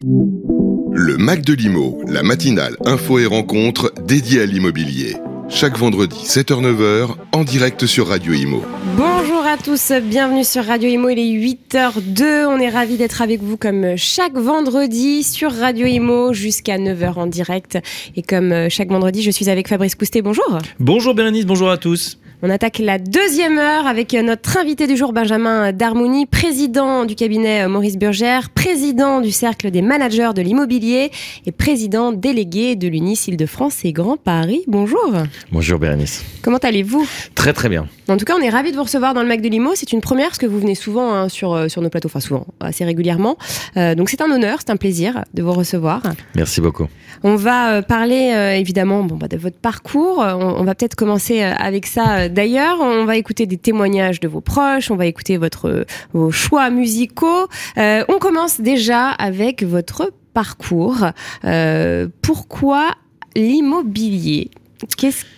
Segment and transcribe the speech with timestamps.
[0.00, 5.16] Le Mac de l'Imo, la matinale info et rencontre dédiée à l'immobilier.
[5.48, 8.62] Chaque vendredi 7h-9h en direct sur Radio Imo.
[8.96, 13.42] Bonjour à tous, bienvenue sur Radio Imo, il est 8h02, on est ravis d'être avec
[13.42, 17.80] vous comme chaque vendredi sur Radio Imo jusqu'à 9h en direct.
[18.14, 20.58] Et comme chaque vendredi, je suis avec Fabrice Coustet, bonjour.
[20.78, 22.20] Bonjour Bérénice, bonjour à tous.
[22.40, 27.66] On attaque la deuxième heure avec notre invité du jour, Benjamin Darmouni, président du cabinet
[27.66, 31.10] Maurice Burgère, président du Cercle des managers de l'immobilier
[31.46, 34.62] et président délégué de l'UNIS Île-de-France et Grand Paris.
[34.68, 35.12] Bonjour.
[35.50, 36.24] Bonjour Bérénice.
[36.40, 37.04] Comment allez-vous?
[37.34, 37.88] Très très bien.
[38.06, 39.72] En tout cas, on est ravis de vous recevoir dans le Mac de Limo.
[39.74, 42.20] C'est une première parce que vous venez souvent hein, sur, euh, sur nos plateaux, enfin
[42.20, 43.36] souvent, assez régulièrement.
[43.76, 46.02] Euh, donc c'est un honneur, c'est un plaisir de vous recevoir.
[46.36, 46.86] Merci beaucoup.
[47.24, 50.18] On va euh, parler euh, évidemment bon, bah, de votre parcours.
[50.20, 52.78] On, on va peut-être commencer euh, avec ça d'ailleurs.
[52.80, 57.48] On va écouter des témoignages de vos proches, on va écouter votre, vos choix musicaux.
[57.76, 61.06] Euh, on commence déjà avec votre parcours.
[61.44, 62.92] Euh, pourquoi
[63.36, 64.50] l'immobilier?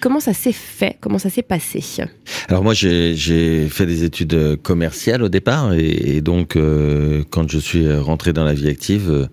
[0.01, 0.99] Comment ça s'est fait?
[1.01, 1.83] Comment ça s'est passé?
[2.49, 7.91] Alors moi j'ai, fait des études commerciales au départ et, donc euh, quand je suis
[7.91, 9.31] rentré dans la vie active,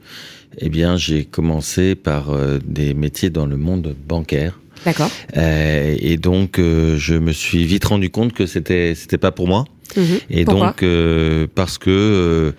[0.59, 2.33] eh bien j'ai commencé par
[2.65, 4.57] des métiers dans le monde bancaire.
[4.87, 5.11] D'accord.
[5.35, 9.45] Euh, et donc euh, je me suis vite rendu compte que c'était c'était pas pour
[9.47, 9.65] moi.
[9.97, 10.03] Mhm.
[10.29, 12.53] Et Pourquoi donc euh, parce que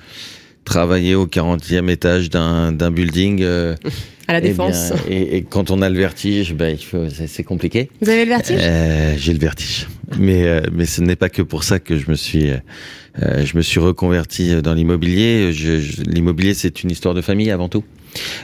[0.67, 3.75] travailler au 40e étage d'un, d'un building euh,
[4.27, 4.93] À la eh défense.
[4.93, 6.77] bien, et, et quand on a le vertige, ben
[7.27, 7.89] c'est, compliqué.
[8.03, 8.59] Vous avez le vertige?
[8.61, 9.87] Euh, j'ai le vertige.
[10.19, 12.51] Mais, euh, mais ce n'est pas que pour ça que je me suis,
[13.19, 15.55] je me suis reconverti dans l'immobilier.
[15.55, 17.85] Je- je- l'immobilier, c'est une histoire de famille avant tout.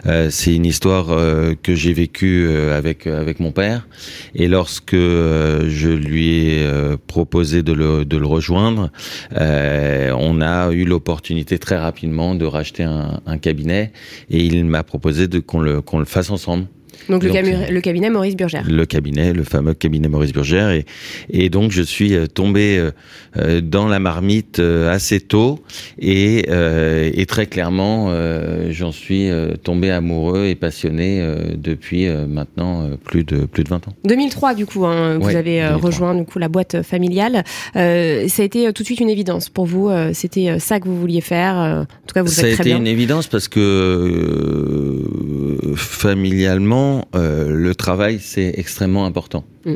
[0.06, 3.86] Euh, c'est une histoire euh, que j'ai vécue euh, avec avec mon père.
[4.34, 8.90] Et lorsque euh, je lui ai euh, proposé de le, de le rejoindre,
[9.36, 13.92] euh, on a eu l'opportunité très rapidement de racheter un, un cabinet.
[14.30, 16.66] Et il m'a proposé de qu'on le qu'on le fasse ensemble
[17.08, 18.64] Donc le, donc, camu- le cabinet Maurice Burgère.
[18.68, 20.70] le cabinet, le fameux cabinet Maurice Burgère.
[20.70, 20.84] Et,
[21.30, 22.90] et donc, je suis euh, tombé euh,
[23.36, 25.60] euh, dans la marmite euh, assez tôt.
[25.98, 32.06] Et, euh, et très clairement, euh, j'en suis euh, tombé amoureux et passionné euh, depuis
[32.06, 33.92] euh, maintenant euh, plus, de, plus de 20 ans.
[34.04, 35.90] 2003 du coup, hein, vous Ouais, avez euh, 2003.
[35.90, 37.44] rejoint du coup la boîte familiale.
[37.76, 39.88] Euh, ça a été euh, tout de suite une évidence pour vous.
[39.88, 41.58] euh, C'était euh, ça que vous vouliez faire.
[41.58, 42.76] euh, en tout cas, vous Ça a été bien.
[42.78, 46.83] une évidence parce que euh, familialement,
[47.14, 49.44] euh, le travail, c'est extrêmement important.
[49.64, 49.74] Mm.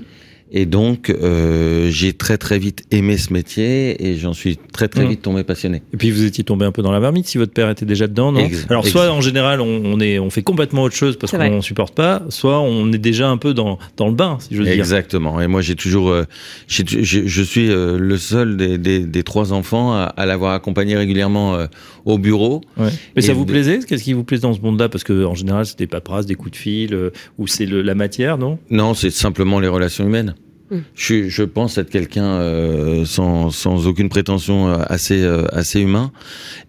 [0.51, 5.05] Et donc, euh, j'ai très très vite aimé ce métier et j'en suis très très
[5.05, 5.09] Mm.
[5.11, 5.83] vite tombé passionné.
[5.93, 8.07] Et puis vous étiez tombé un peu dans la marmite si votre père était déjà
[8.07, 11.33] dedans, non Alors soit en général on, on est on fait complètement autre chose parce
[11.33, 14.65] qu'on supporte pas, soit on est déjà un peu dans dans le bain si j'ose
[14.65, 14.73] dire.
[14.75, 15.39] Exactement.
[15.43, 16.25] Et moi, j'ai toujours, euh,
[16.67, 21.57] je suis euh, le seul des, des, des trois enfants à, à l'avoir accompagné régulièrement
[21.57, 21.67] euh,
[22.13, 22.61] au bureau.
[22.77, 22.91] Ouais.
[23.17, 23.81] Mais ça vous plaisait?
[23.81, 24.89] Qu'est-ce qui vous plaisait dans ce monde-là?
[24.89, 27.95] Parce que en général c'est des paperasses, des coups de fil, euh, ou c'est la
[27.95, 28.59] matière, non?
[28.71, 30.35] Non, c'est simplement les relations humaines.
[30.71, 30.77] Mm.
[30.95, 36.13] Je, pense être quelqu'un euh, sans, sans aucune prétention euh, assez euh, assez humain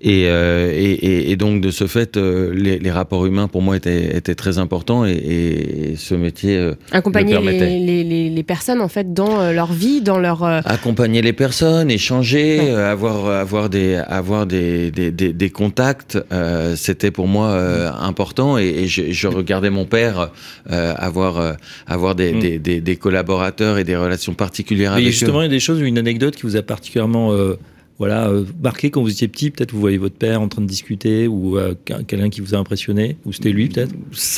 [0.02, 3.62] et, euh, et, et, et donc de ce fait euh, les, les rapports humains pour
[3.62, 7.66] moi étaient, étaient très importants et, et ce métier euh, Accompagner le permettait.
[7.70, 11.22] les, les, les, les personnes en fait dans euh, leur vie, dans leur euh, accompagner
[11.22, 12.70] les personnes, échanger, Ouais.
[12.70, 17.92] euh, avoir avoir des avoir des des, des, des contacts, euh, c'était pour moi euh,
[18.00, 20.30] important et, et je, je regardais mon père
[20.72, 21.54] euh, avoir euh,
[21.88, 22.40] avoir des, Mm.
[22.40, 25.42] des, des, des collaborateurs et des relations particulières Mais avec justement eux.
[25.42, 27.56] il y a des choses, une anecdote qui vous a particulièrement euh,
[28.00, 29.52] voilà euh, marqué quand vous étiez petit.
[29.52, 32.56] Peut-être vous voyez votre père en train de discuter ou euh, qu'un- quelqu'un qui vous
[32.56, 33.94] a impressionné ou c'était lui peut-être?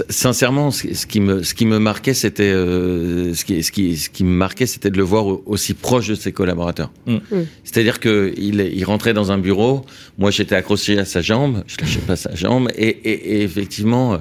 [0.10, 3.98] Sincèrement, ce ce qui me ce qui me marquait, c'était euh, ce qui ce qui
[3.98, 6.92] ce qui me marquait, c'était de le voir au- aussi proche de ses collaborateurs.
[7.06, 7.16] Mm.
[7.16, 7.20] Mm.
[7.64, 9.86] C'est-à-dire que il, il rentrait dans un bureau,
[10.18, 14.18] moi j'étais accroché à sa jambe, je lâchais pas sa jambe, et, et, et effectivement,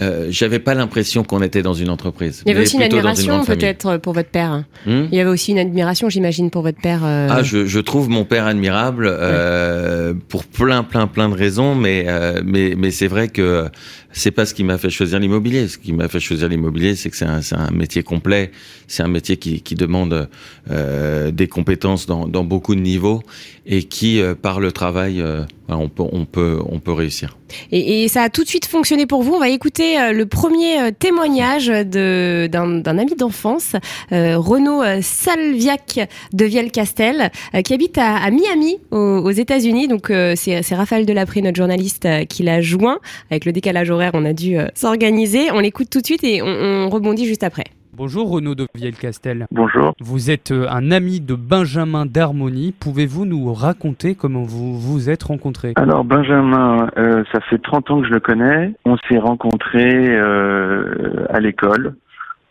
[0.00, 2.42] euh, j'avais pas l'impression qu'on était dans une entreprise.
[2.46, 4.64] Il y avait aussi une admiration peut-être pour votre père.
[4.86, 7.00] Hmm Il y avait aussi une admiration, j'imagine, pour votre père.
[7.04, 11.74] euh, Ah, je, je trouve mon père admirable euh, pour plein, plein, plein de raisons,
[11.74, 13.68] mais euh, mais mais c'est vrai que
[14.14, 15.68] c'est pas ce qui m'a fait choisir l'immobilier.
[15.68, 18.52] Ce qui m'a fait choisir l'immobilier, c'est que c'est un, métier complet,
[18.86, 20.28] c'est un métier qui, demande
[20.70, 23.22] euh, des compétences dans, beaucoup de niveaux
[23.66, 27.36] et qui, euh, par le travail, euh, on peut on peut réussir.
[27.72, 29.32] Et, ça a tout de suite fonctionné pour vous.
[29.32, 33.76] On va écouter le premier témoignage d'un ami d'enfance,
[34.10, 36.00] Renaud Salviac
[36.32, 39.88] de Vielcastel, euh, qui habite à, Miami, aux, aux États-Unis.
[39.88, 42.98] Donc c'est Raphaël Delapré, notre journaliste, qui l'a joint.
[43.30, 45.50] Avec le décalage horaire, on a dû euh, s'organiser.
[45.52, 47.64] On l'écoute tout de suite et on, on rebondit juste après.
[47.96, 49.46] Bonjour Renaud de Vielcastel.
[49.52, 49.94] Bonjour.
[50.00, 52.72] Vous êtes euh, un ami de Benjamin d'Harmonie.
[52.72, 55.74] Pouvez-vous nous raconter comment vous vous êtes rencontrés?
[55.76, 58.72] Alors Benjamin, euh, ça fait 30 ans que je le connais.
[58.84, 61.94] On s'est rencontrés euh, à l'école.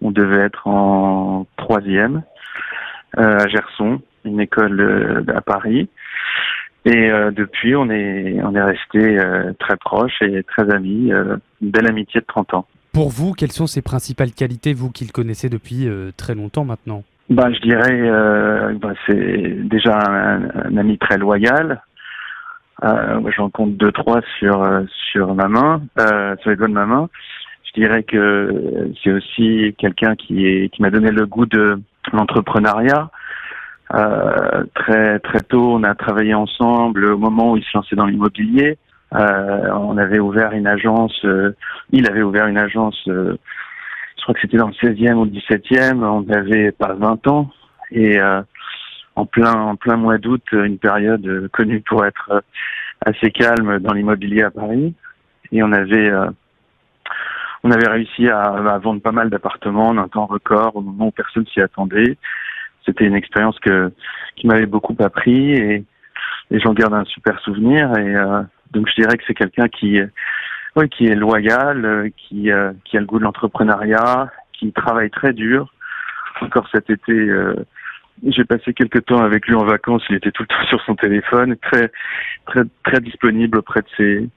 [0.02, 2.24] On devait être en troisième
[3.18, 5.90] euh, à Gerson, une école euh, à Paris.
[6.86, 11.12] Et euh, depuis, on est on est restés euh, très proches et très amis.
[11.14, 12.66] euh, une belle amitié de 30 ans.
[12.94, 16.66] Pour vous, quelles sont ses principales qualités, vous qui le connaissez depuis euh, très longtemps
[16.66, 17.04] maintenant?
[17.30, 21.82] Bah, je dirais, euh, bah, c'est déjà un, un ami très loyal.
[22.84, 24.62] Euh, moi, j'en compte deux, trois sur
[25.12, 27.10] sur ma main, euh, sur les doigts de ma main.
[27.64, 31.80] Je dirais que c'est aussi quelqu'un qui est qui m'a donné le goût de
[32.12, 33.10] l'entrepreneuriat.
[33.94, 38.08] Euh, très très tôt, on a travaillé ensemble au moment où il se lançait dans
[38.08, 38.78] l'immobilier.
[39.14, 41.14] Euh, on avait ouvert une agence.
[41.26, 41.56] euh,
[41.92, 43.00] il avait ouvert une agence.
[43.08, 43.38] euh,
[44.18, 46.04] je crois que c'était dans le 16e ou le 17e.
[46.04, 47.52] On n'avait pas 20 ans
[47.92, 48.42] et euh,
[49.16, 52.44] en plein en plein mois d'août, une période connue pour être
[53.06, 54.96] assez calme dans l'immobilier à Paris.
[55.52, 56.12] Et on avait
[57.64, 61.08] on avait réussi à, à vendre pas mal d'appartements en un temps record au moment
[61.08, 62.18] où personne s'y attendait.
[62.86, 63.92] C'était une expérience que
[64.36, 65.84] qui m'avait beaucoup appris et,
[66.52, 67.96] et j'en garde un super souvenir.
[67.98, 68.42] Et euh,
[68.72, 70.00] donc je dirais que c'est quelqu'un qui
[70.76, 75.10] oui, qui est loyal, euh, qui euh, qui a le goût de l'entrepreneuriat, qui travaille
[75.10, 75.72] très dur.
[76.42, 77.56] Encore cet été, euh,
[78.26, 80.04] j'ai passé quelques temps avec lui en vacances.
[80.10, 81.92] Il était tout le temps sur son téléphone, très
[82.46, 84.30] très très disponible auprès de ses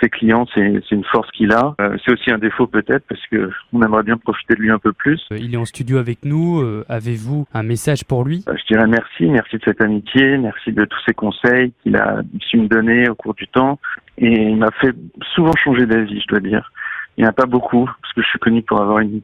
[0.00, 0.46] ses clients.
[0.54, 1.74] C'est c'est une force qu'il a.
[1.80, 4.78] Euh, c'est aussi un défaut peut-être parce que on aimerait bien profiter de lui un
[4.78, 5.20] peu plus.
[5.32, 6.60] Euh, Il est en studio avec nous.
[6.60, 8.44] euh, Avez-vous un message pour lui?
[8.48, 12.22] Euh, Je dirais merci, merci de cette amitié, merci de tous ces conseils qu'il a
[12.40, 13.78] su me donner au cours du temps.
[14.18, 14.94] Et il m'a fait
[15.34, 16.72] souvent changer d'avis, je dois dire.
[17.16, 19.22] Il n'y en a pas beaucoup, parce que je suis connu pour avoir une,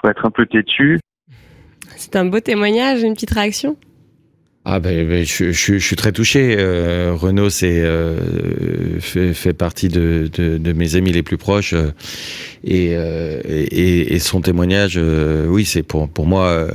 [0.00, 0.98] pour être un peu têtu.
[1.96, 3.76] C'est un beau témoignage, une petite réaction?
[4.68, 6.56] Ah ben, ben, je, suis très touché.
[6.58, 10.28] Euh, Renaud c'est euh, fait, partie de,
[10.74, 11.92] mes amis les plus proches euh,
[12.64, 16.68] et, et, et son témoignage, oui, c'est pour pour moi.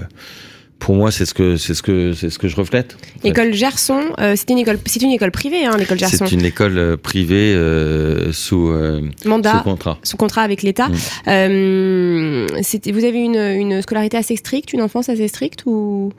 [0.82, 2.98] Pour moi, c'est ce que c'est ce que c'est ce que je reflète.
[2.98, 3.30] en fait.
[3.30, 6.26] École Gerson, euh, c'est une école, c'est une école privée, hein, l'école Gerson.
[6.28, 9.62] C'est une école euh, privée euh, sous, euh, sous Mandat.
[9.64, 9.98] contrat.
[10.04, 10.90] Sous contrat avec l'État.
[11.26, 12.48] Mm.
[12.64, 16.12] C'était- vous avez une, une scolarité assez stricte, une enfance assez stricte ou?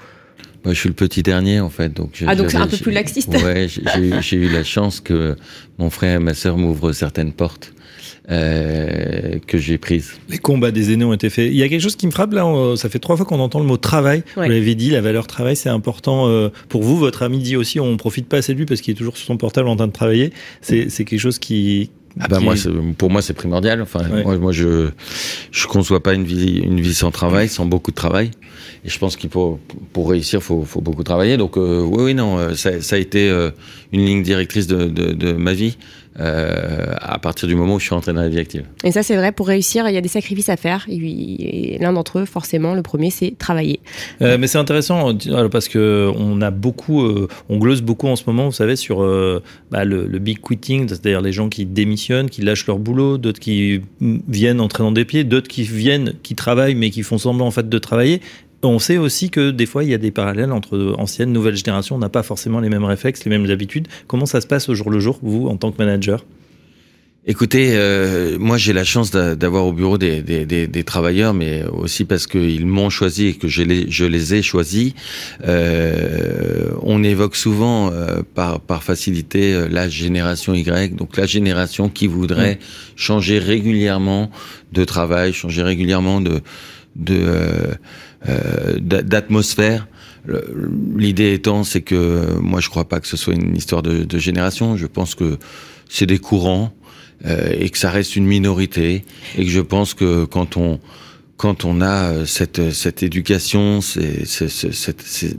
[0.65, 2.23] Moi, je suis le petit dernier en fait, donc.
[2.27, 3.31] Ah, donc c'est un peu plus laxiste.
[3.35, 5.37] Ouais, j'ai- j'ai eu- j'ai eu la chance que
[5.79, 7.73] mon frère et ma sœur m'ouvrent certaines portes
[8.31, 10.13] euh, que j'ai prises.
[10.29, 11.49] Les combats des aînés ont été faits.
[11.51, 12.45] Il y a quelque chose qui me frappe là,
[12.77, 14.23] ça fait trois fois qu'on entend le mot travail.
[14.37, 14.47] Ouais.
[14.47, 16.97] Vous l'avez dit, la valeur travail, c'est important euh, pour vous.
[16.97, 19.27] Votre ami dit aussi, on profite pas assez de lui parce qu'il est toujours sur
[19.27, 20.33] son portable en train de travailler.
[20.61, 21.91] C'est quelque chose qui.
[22.21, 22.55] Ah bah qui- moi,
[22.99, 23.81] pour moi, c'est primordial.
[23.81, 24.23] Enfin, Ouais.
[24.23, 24.91] moi, moi, je
[25.51, 28.31] je conçois pas une vie une vie sans travail, sans beaucoup de travail.
[28.85, 29.59] Et je pense qu'il faut
[29.95, 31.39] pour réussir, faut faut beaucoup travailler.
[31.39, 33.51] Donc euh, oui, oui, non, ça, ça a été euh,
[33.93, 35.79] une ligne directrice de de, de ma vie
[36.21, 38.65] euh, à partir du moment où je suis rentré dans la vie active.
[38.85, 40.85] Et ça, c'est vrai, pour réussir, il y a des sacrifices à faire.
[40.89, 43.81] Et, et l'un d'entre eux, forcément, le premier, c'est travailler.
[44.21, 48.17] Euh, mais c'est intéressant euh, parce que on a beaucoup, euh, on glose beaucoup en
[48.17, 51.65] ce moment, vous savez, sur euh, bah, le, le big quitting, c'est-à-dire les gens qui
[51.65, 55.63] démissionnent, qui lâchent leur boulot, d'autres qui mm, viennent entrer dans des pieds, d'autres qui
[55.63, 58.21] viennent, qui travaillent mais qui font semblant en fait de travailler.
[58.65, 61.97] On sait aussi que des fois il y a des parallèles entre ancienne, nouvelle génération.
[61.97, 63.89] On n'a pas forcément les mêmes réflexes, les mêmes habitudes.
[64.07, 66.25] Comment ça se passe au jour le jour, vous, en tant que manager?
[67.25, 72.27] Écoutez, euh, moi j'ai la chance d'a- d'avoir au bureau des, travailleurs, mais aussi parce
[72.27, 74.93] qu'ils m'ont choisi et que je les, ai choisis.
[75.47, 82.59] Euh, on évoque souvent euh, par, facilité la génération Y, donc la génération qui voudrait
[82.97, 84.29] changer régulièrement
[84.73, 86.43] de travail, changer régulièrement de
[88.81, 89.87] d'atmosphère.
[90.25, 94.19] Le- L'idée étant, c'est que moi je crois pas que ce soit une histoire de,
[94.19, 94.77] génération.
[94.77, 95.39] Je pense que
[95.89, 96.73] c'est des courants
[97.27, 99.05] euh, et que ça reste une minorité
[99.37, 100.79] et que je pense que quand on
[101.37, 104.23] quand on a euh, cette cette éducation, c'est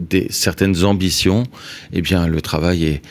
[0.10, 1.44] des certaines ambitions,
[1.94, 3.02] eh bien le travail est-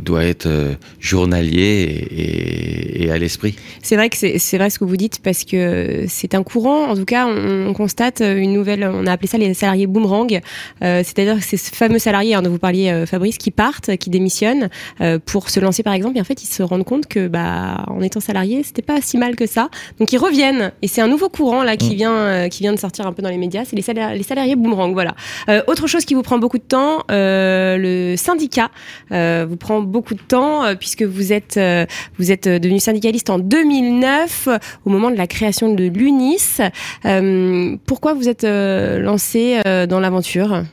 [0.00, 3.56] doit être euh, journalier et, et- et à l'esprit.
[3.82, 6.88] C'est vrai que c'est vrai ce que vous dites parce que c'est un courant.
[6.88, 8.84] En tout cas, on, on constate une nouvelle.
[8.92, 10.40] On a appelé ça les salariés boomerang.
[10.82, 13.96] Euh, C'est-à-dire que c'est ce fameux salariés hein, dont vous parliez, euh, Fabrice, qui partent,
[13.96, 14.68] qui démissionnent
[15.00, 16.16] euh, pour se lancer par exemple.
[16.18, 19.18] Et en fait, ils se rendent compte que, bah, en étant salarié, c'était pas si
[19.18, 19.68] mal que ça.
[19.98, 20.72] Donc ils reviennent.
[20.82, 21.94] Et c'est un nouveau courant là qui Mm.
[21.96, 23.64] vient, euh, qui vient de sortir un peu dans les médias.
[23.64, 24.92] C'est les, salari- les salariés boomerang.
[24.92, 25.14] Voilà.
[25.48, 28.70] Euh, autre chose qui vous prend beaucoup de temps, euh, le syndicat.
[29.10, 31.86] Euh, vous prend beaucoup de temps euh, puisque vous êtes euh,
[32.18, 34.48] vous êtes devenu syndicaliste en 2009
[34.84, 36.60] au moment de la création de l'UNIS.
[37.04, 40.64] Euh, pourquoi vous êtes euh, lancé euh, dans l'aventure?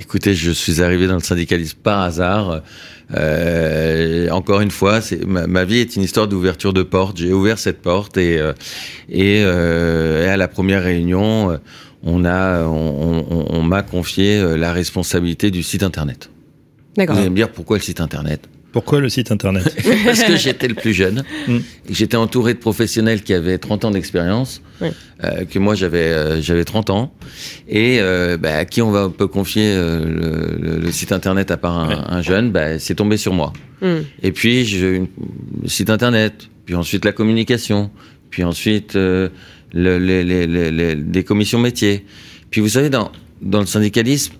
[0.00, 2.62] Écoutez, je suis arrivé dans le syndicalisme par hasard.
[3.16, 7.16] Euh, encore une fois, ma, vie est une histoire d'ouverture de porte.
[7.16, 8.52] J'ai ouvert cette porte et, euh,
[9.12, 11.56] euh, à la première réunion, euh,
[12.04, 16.30] on, m'a confié euh, la responsabilité du site internet.
[16.98, 17.14] D'accord.
[17.14, 18.40] Vous allez me dire pourquoi le site internet
[18.72, 19.64] Pourquoi le site internet
[20.04, 21.58] Parce que j'étais le plus jeune, Mm.
[21.88, 24.88] j'étais entouré de professionnels qui avaient 30 ans d'expérience, Oui.
[25.24, 27.14] euh, que moi j'avais euh, j'avais 30 ans,
[27.68, 31.50] et euh, bah, à qui on va peut confier euh, le, le- le site internet
[31.50, 31.96] à part un, Ouais.
[32.08, 33.52] un jeune, bah, c'est tombé sur moi.
[33.80, 34.00] Hmm.
[34.22, 34.86] Et puis je,
[35.62, 37.90] le site internet, puis ensuite la communication,
[38.30, 39.28] puis ensuite euh,
[39.72, 42.04] le, les, les, les, les- des commissions métiers.
[42.50, 44.34] Puis vous savez dans dans le syndicalisme,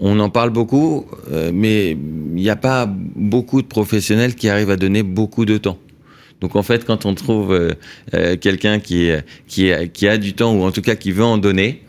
[0.00, 4.70] on en parle beaucoup, euh, mais il n'y a pas beaucoup de professionnels qui arrivent
[4.70, 5.78] à donner beaucoup de temps.
[6.40, 7.72] Donc en fait, quand on trouve euh,
[8.14, 9.10] euh, quelqu'un qui,
[9.48, 11.82] qui, a- qui a du temps, ou en tout cas qui veut en donner,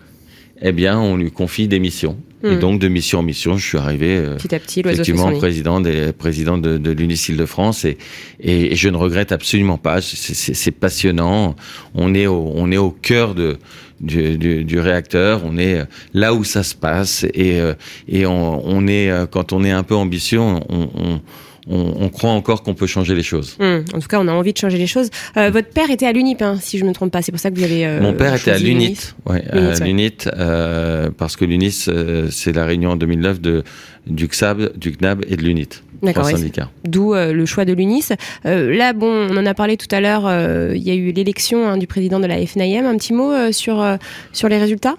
[0.61, 2.17] eh bien, on lui confie des missions.
[2.41, 2.59] Et Mm.
[2.59, 6.13] donc, de mission en mission, je suis arrivé euh, Petit à petit, effectivement président, des,
[6.13, 7.97] président de, de l'Unis de France et,
[8.39, 9.99] et, et je ne regrette absolument pas.
[10.01, 11.55] C'est passionnant.
[11.95, 13.57] On est au, on est au cœur de,
[14.01, 15.41] du, du, du réacteur.
[15.45, 17.73] On est là où ça se passe et, euh,
[18.07, 21.21] et on, on est euh, quand on est un peu ambitieux, on, on,
[21.71, 23.55] on, on croit encore qu'on peut changer les choses.
[23.59, 23.81] Hmm.
[23.93, 25.09] En tout cas, on a envie de changer les choses.
[25.37, 27.21] Euh, votre père était à l'UNIP, hein, si je me trompe pas.
[27.21, 27.85] C'est pour ça que vous avez.
[27.85, 32.53] euh, Mon père était à l'UNIT, ouais, L'UNIT, l'UNIT, euh, parce que l'UNIS, euh, c'est
[32.53, 33.63] la réunion en 2009 de,
[34.09, 36.51] du XAB, du CNAB et de l'UNIT, D'accord, oui.
[36.85, 38.13] D'où euh, le choix de l'UNIS.
[38.45, 40.25] Euh, là, bon, on en a parlé tout à l'heure.
[40.25, 42.85] euh, Il y a eu l'élection hein, du président de la FNIM.
[42.85, 43.85] Un petit mot sur
[44.31, 44.95] sur les résultats?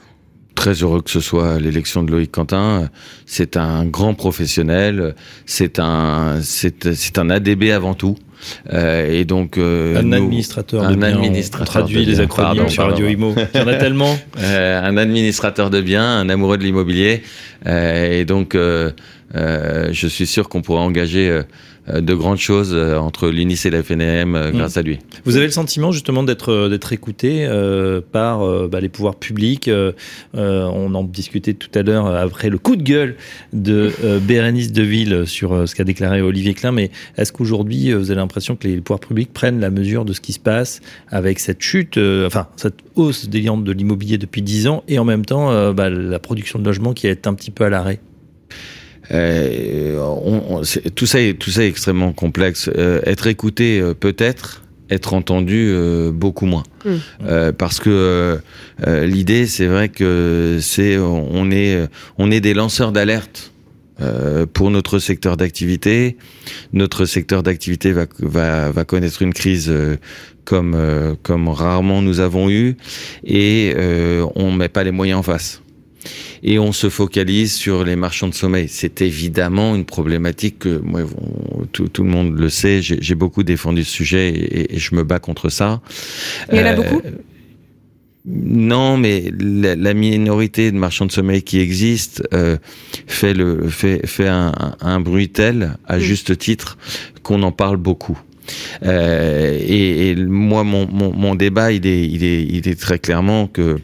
[0.55, 2.91] Très heureux que ce soit l'élection de Loïc Quentin.
[3.25, 5.15] C'est un grand professionnel.
[5.47, 8.17] C'est un, c'est un ADB avant tout.
[8.73, 11.19] Euh, et donc euh, Un nous- administrateur un de biens.
[11.19, 12.85] administrateur on traduit de les acronymes Pardon, sur.
[12.85, 13.35] Radio Imo.
[13.55, 14.17] Il y en a tellement.
[14.39, 17.23] euh, un administrateur de biens, un amoureux de l'immobilier.
[17.67, 21.41] Et donc, je suis sûr qu'on pourra engager
[21.89, 24.57] de grandes choses euh, entre l'UNIS et la FNM euh, Mm.
[24.57, 24.99] grâce à lui.
[25.25, 29.17] Vous avez le sentiment justement d'être euh, d'être écouté euh, par euh, bah, les pouvoirs
[29.17, 29.69] publics.
[29.69, 29.93] euh,
[30.37, 33.17] euh, on en discutait tout à l'heure euh, après le coup de gueule
[33.53, 36.73] de euh, Bérénice Deville sur euh, ce qu'a déclaré Olivier Klein.
[36.73, 40.13] Mais est-ce qu'aujourd'hui euh, vous avez l'impression que les pouvoirs publics prennent la mesure de
[40.13, 44.43] ce qui se passe avec cette chute, euh, enfin cette hausse déliante de l'immobilier depuis
[44.43, 47.35] 10 ans et en même temps euh, bah, la production de logements qui est un
[47.35, 48.01] petit peu à l'arrêt?
[48.01, 48.10] Euh,
[49.13, 52.71] on- on- c'est- tout ça est tout ça est extrêmement complexe.
[52.77, 56.65] Euh, être écouté euh, peut-être, être entendu euh, beaucoup moins.
[56.85, 56.91] Mm.
[57.27, 58.37] Euh, parce que euh,
[58.87, 61.87] euh, l'idée, c'est vrai que c'est on est
[62.19, 63.53] on est des lanceurs d'alerte.
[64.03, 66.17] euh, pour notre secteur d'activité,
[66.73, 69.99] notre secteur d'activité va, va, va connaître une crise euh,
[70.47, 72.79] comme, euh, comme rarement nous avons eu,
[73.27, 75.61] et euh, on met pas les moyens en face
[76.43, 78.67] et on se focalise sur les marchands de sommeil.
[78.69, 81.03] C'est évidemment une problématique que moi,
[81.73, 82.81] tout, tout le monde le sait.
[82.83, 85.81] J'ai beaucoup défendu ce sujet et, et je me bats contre ça.
[86.53, 87.03] Il y en a Euh, beaucoup?
[88.27, 92.59] Non, mais la, la minorité de marchands de sommeil qui existe euh,
[93.07, 96.01] fait le fait fait un, un- un bruit tel, à Mm.
[96.01, 96.77] juste titre,
[97.23, 98.19] qu'on en parle beaucoup.
[98.85, 102.99] Euh, et, et moi, mon, mon, mon débat, il est, il est, il est très
[102.99, 103.79] clairement que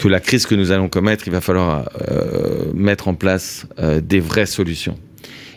[0.00, 4.00] que la crise que nous allons commettre, il va falloir euh, mettre en place euh,
[4.00, 4.98] des vraies solutions.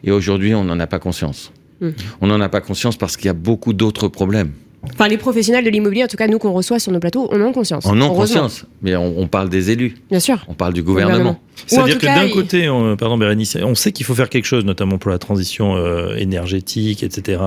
[0.03, 1.51] Et aujourd'hui, on n'en a pas conscience.
[1.81, 1.89] Mm.
[2.21, 4.51] On n'en a pas conscience parce qu'il y a beaucoup d'autres problèmes.
[4.93, 7.41] Enfin, les professionnels de l'immobilier, en tout cas nous qu'on reçoit sur nos plateaux, on
[7.41, 7.85] en a conscience.
[7.85, 8.17] En ont Heureusement.
[8.41, 10.43] conscience, mais on, on parle des élus, Bien sûr.
[10.49, 11.29] on parle du gouvernement.
[11.31, 14.27] Ou en C'est-à-dire que d'un il- côté, on, pardon Bérénice, on sait qu'il faut faire
[14.27, 17.41] quelque chose, notamment pour la transition euh, énergétique, etc.,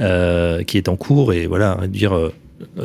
[0.00, 2.30] euh, qui est en cours, et voilà, réduire euh,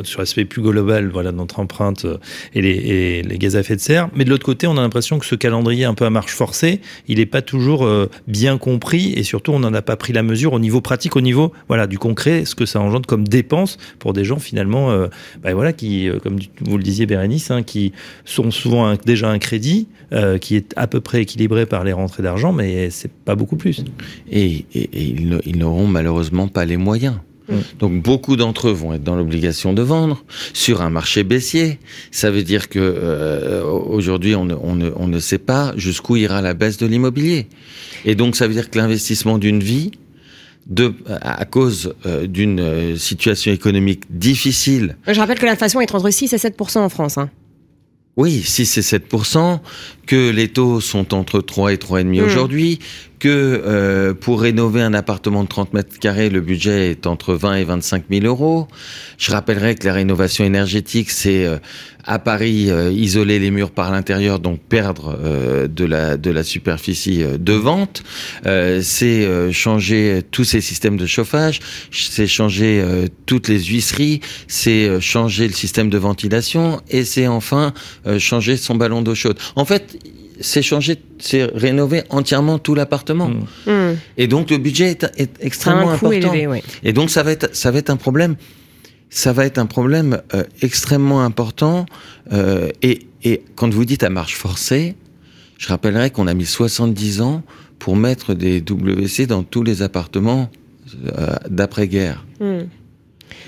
[0.04, 2.18] sur l'aspect plus global, voilà, notre empreinte euh,
[2.54, 4.08] et, les, gaz à effet de serre.
[4.14, 6.80] Mais de l'autre côté, on a l'impression que ce calendrier un peu à marche forcée,
[7.08, 10.22] il n'est pas toujours euh, bien compris, et surtout, on n'en a pas pris la
[10.22, 13.78] mesure au niveau pratique, au niveau voilà du concret, ce que ça engendre comme dépenses
[13.98, 15.06] pour des gens finalement,
[15.42, 17.92] bah, voilà, qui, comme vous le disiez Bérénice, hein, qui
[18.24, 19.88] sont souvent déjà un crédit
[20.40, 23.84] qui est à peu près équilibré par les rentrées d'argent, mais c'est pas beaucoup plus.
[24.30, 27.16] Et, ils n'auront malheureusement pas les moyens.
[27.52, 27.62] Mm.
[27.78, 31.78] Donc beaucoup d'entre eux vont être dans l'obligation de vendre sur un marché baissier.
[32.10, 36.16] Ça veut dire que euh, aujourd'hui on ne, on, ne, on ne sait pas jusqu'où
[36.16, 37.46] ira la baisse de l'immobilier.
[38.04, 39.92] Et donc ça veut dire que l'investissement d'une vie,
[40.66, 46.10] de, à cause euh, d'une euh, situation économique difficile, Je rappelle que l'inflation est entre
[46.10, 47.18] 6 et 7% en France.
[47.18, 47.30] hein.
[48.16, 49.08] oui, 6 et 7
[50.12, 52.24] que les taux sont entre 3 et 3,5 Mm.
[52.26, 52.80] aujourd'hui,
[53.18, 57.54] que euh, pour rénover un appartement de 30 mètres carrés, le budget est entre 20
[57.54, 58.68] et 25 000 euros.
[59.16, 61.56] Je rappellerai que la rénovation énergétique, c'est euh,
[62.04, 66.42] à Paris euh, isoler les murs par l'intérieur, donc perdre euh, de la de la
[66.42, 68.02] superficie euh, de vente.
[68.46, 71.60] Euh, c'est euh, changer tous ces systèmes de chauffage,
[71.92, 77.28] c'est changer euh, toutes les huisseries, c'est euh, changer le système de ventilation et c'est
[77.28, 77.72] enfin
[78.06, 79.38] euh, changer son ballon d'eau chaude.
[79.54, 79.96] En fait,
[80.42, 83.28] c'est changer, c'est rénover entièrement tout l'appartement.
[83.28, 83.70] Mm.
[83.70, 83.96] Hmm.
[84.18, 86.10] Et donc le budget est, extrêmement important.
[86.12, 86.62] élevé, ouais.
[86.82, 88.36] Et donc ça va être ça va être un problème.
[89.08, 91.86] Ça va être un problème euh, extrêmement important.
[92.32, 94.96] euh, et, et quand vous dites à marche forcée,
[95.58, 97.42] je rappellerai qu'on a mis 70 ans
[97.78, 100.50] pour mettre des WC dans tous les appartements
[101.06, 102.24] euh, d'après-guerre.
[102.40, 102.62] Hmm.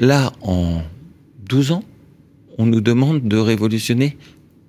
[0.00, 0.82] Là, en
[1.48, 1.84] 12 ans,
[2.58, 4.16] on nous demande de révolutionner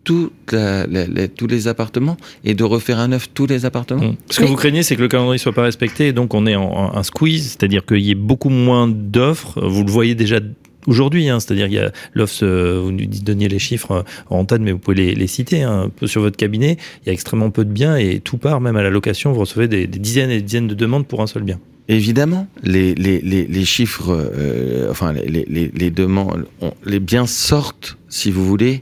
[0.05, 4.11] toute la- la- la- tous les appartements et de refaire à neuf tous les appartements.
[4.11, 4.15] Mm.
[4.29, 6.55] Ce que vous craignez, c'est que le calendrier soit pas respecté, et donc on est
[6.55, 9.59] en, en- un squeeze, c'est-à-dire qu'il y ait beaucoup moins d'offres.
[9.67, 10.39] Vous le voyez déjà
[10.87, 14.71] aujourd'hui, hein, c'est-à-dire il y a l'offre, vous nous donniez les chiffres en antenne, mais
[14.71, 16.77] vous pouvez les, les citer hein, sur votre cabinet.
[17.03, 19.39] Il y a extrêmement peu de biens et tout part, même à la location, vous
[19.39, 21.59] recevez des, des dizaines et des dizaines de demandes pour un seul bien.
[21.87, 28.31] Évidemment, les, les, les, les chiffres, euh, enfin les, demandes, on- les biens sortent, si
[28.31, 28.81] vous voulez,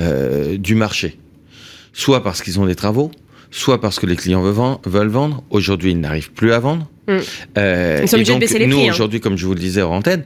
[0.00, 1.18] euh, du marché.
[1.92, 3.10] Soit parce qu'ils ont des travaux,
[3.50, 5.42] soit parce que les clients veulent vendre.
[5.50, 6.88] Aujourd'hui, ils n'arrivent plus à vendre.
[7.08, 7.16] Mm.
[7.58, 8.90] Euh, Ils sont et obligés de donc, baisser les nous, hein.
[8.90, 10.24] aujourd'hui, comme je vous le disais hors antenne,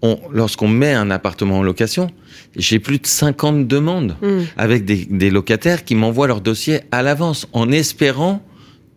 [0.00, 2.08] on, lorsqu'on met un appartement en location,
[2.56, 4.40] j'ai plus de 50 demandes Hmm.
[4.56, 8.42] avec des, des locataires qui m'envoient leur dossier à l'avance en espérant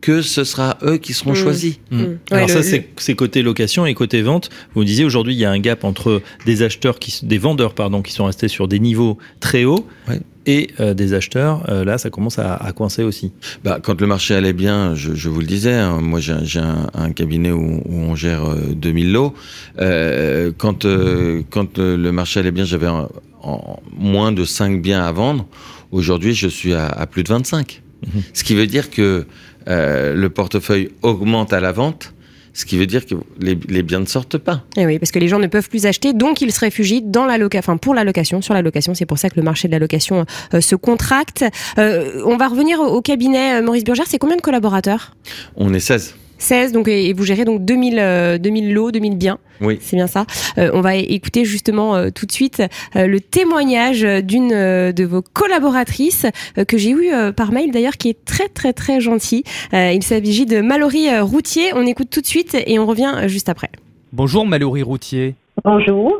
[0.01, 1.35] que ce sera eux qui seront Mm.
[1.35, 1.79] choisis.
[1.91, 1.97] Mm.
[2.01, 4.49] Ouais, Alors le- ça, le- c'est c'est côté location et côté vente.
[4.73, 7.73] Vous me disiez aujourd'hui, il y a un gap entre des acheteurs, qui, des vendeurs
[7.73, 10.19] pardon, qui sont restés sur des niveaux très hauts Ouais.
[10.45, 11.67] et euh, des acheteurs.
[11.69, 13.31] euh, là, ça commence à, à coincer aussi.
[13.63, 16.59] Bah, quand le marché allait bien, je, je vous le disais, hein, moi j'ai j'ai
[16.59, 19.33] un, un cabinet où, où on gère euh, 2000 lots.
[19.79, 23.09] Euh, quand euh, quand euh, le marché allait bien, j'avais en-
[23.41, 25.47] en moins de 5 biens à vendre.
[25.91, 27.81] Aujourd'hui, je suis à, à plus de 25.
[28.05, 28.21] Mhm.
[28.33, 29.25] Ce qui veut dire que
[29.67, 32.13] euh, le portefeuille augmente à la vente,
[32.53, 34.63] ce qui veut dire que les, les biens ne sortent pas.
[34.77, 37.25] Eh oui, parce que les gens ne peuvent plus acheter, donc ils se réfugient dans
[37.25, 38.93] la loca, enfin pour la location, sur la location.
[38.93, 41.43] C'est pour ça que le marché de la location euh, se contracte.
[41.77, 44.05] Euh, on va revenir au, au cabinet Maurice Burgère.
[44.07, 45.15] C'est combien de collaborateurs?
[45.57, 46.15] On est 16.
[46.45, 49.37] 16, donc et vous gérez donc 2000, euh, 2000 lots, 2000 biens.
[49.61, 49.79] Oui.
[49.81, 50.25] C'est bien ça.
[50.57, 52.61] Euh, on va écouter justement euh, tout de suite
[52.95, 56.25] euh, le témoignage d'une euh, de vos collaboratrices
[56.57, 59.43] euh, que j'ai eu euh, par mail d'ailleurs, qui est très très très gentille.
[59.73, 61.71] Euh, il s'agit de Mallory euh, Routier.
[61.73, 63.69] On écoute tout de suite et on revient euh, juste après.
[64.13, 65.35] Bonjour Mallory Routier.
[65.63, 66.13] Bonjour.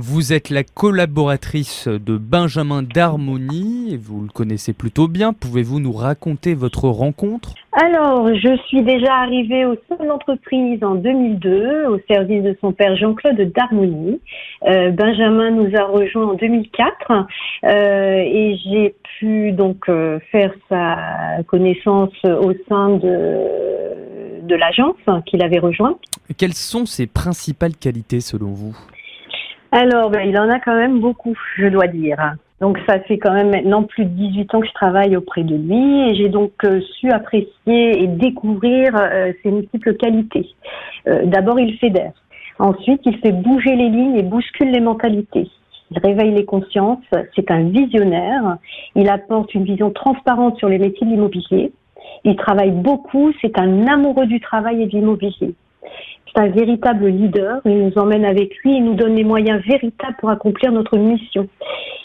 [0.00, 5.32] Vous êtes la collaboratrice de Benjamin d'Harmonie, vous le connaissez plutôt bien.
[5.32, 7.54] Pouvez-vous nous raconter votre rencontre?
[7.72, 12.70] Alors, je suis déjà arrivée au sein de l'entreprise en 2002 au service de son
[12.70, 14.20] père Jean-Claude d'Harmonie.
[14.68, 17.10] Euh, Benjamin nous a rejoints en 2004
[17.64, 24.94] euh, et j'ai pu donc euh, faire sa connaissance au sein de, de l'agence
[25.26, 25.98] qu'il avait rejoint.
[26.36, 28.76] Quelles sont ses principales qualités selon vous?
[29.70, 32.34] Alors, ben, il en a quand même beaucoup, je dois dire.
[32.60, 35.54] Donc, ça fait quand même maintenant plus de 18 ans que je travaille auprès de
[35.54, 40.48] lui et j'ai donc euh, su apprécier et découvrir euh, ses multiples qualités.
[41.06, 42.12] Euh, D'abord, il fédère.
[42.58, 45.48] Ensuite, il fait bouger les lignes et bouscule les mentalités.
[45.90, 47.04] Il réveille les consciences.
[47.36, 48.56] C'est un visionnaire.
[48.96, 51.72] Il apporte une vision transparente sur les métiers de l'immobilier.
[52.24, 53.32] Il travaille beaucoup.
[53.40, 55.54] C'est un amoureux du travail et de l'immobilier.
[56.34, 57.60] C'est un véritable leader.
[57.64, 61.48] Il nous emmène avec lui et nous donne les moyens véritables pour accomplir notre mission.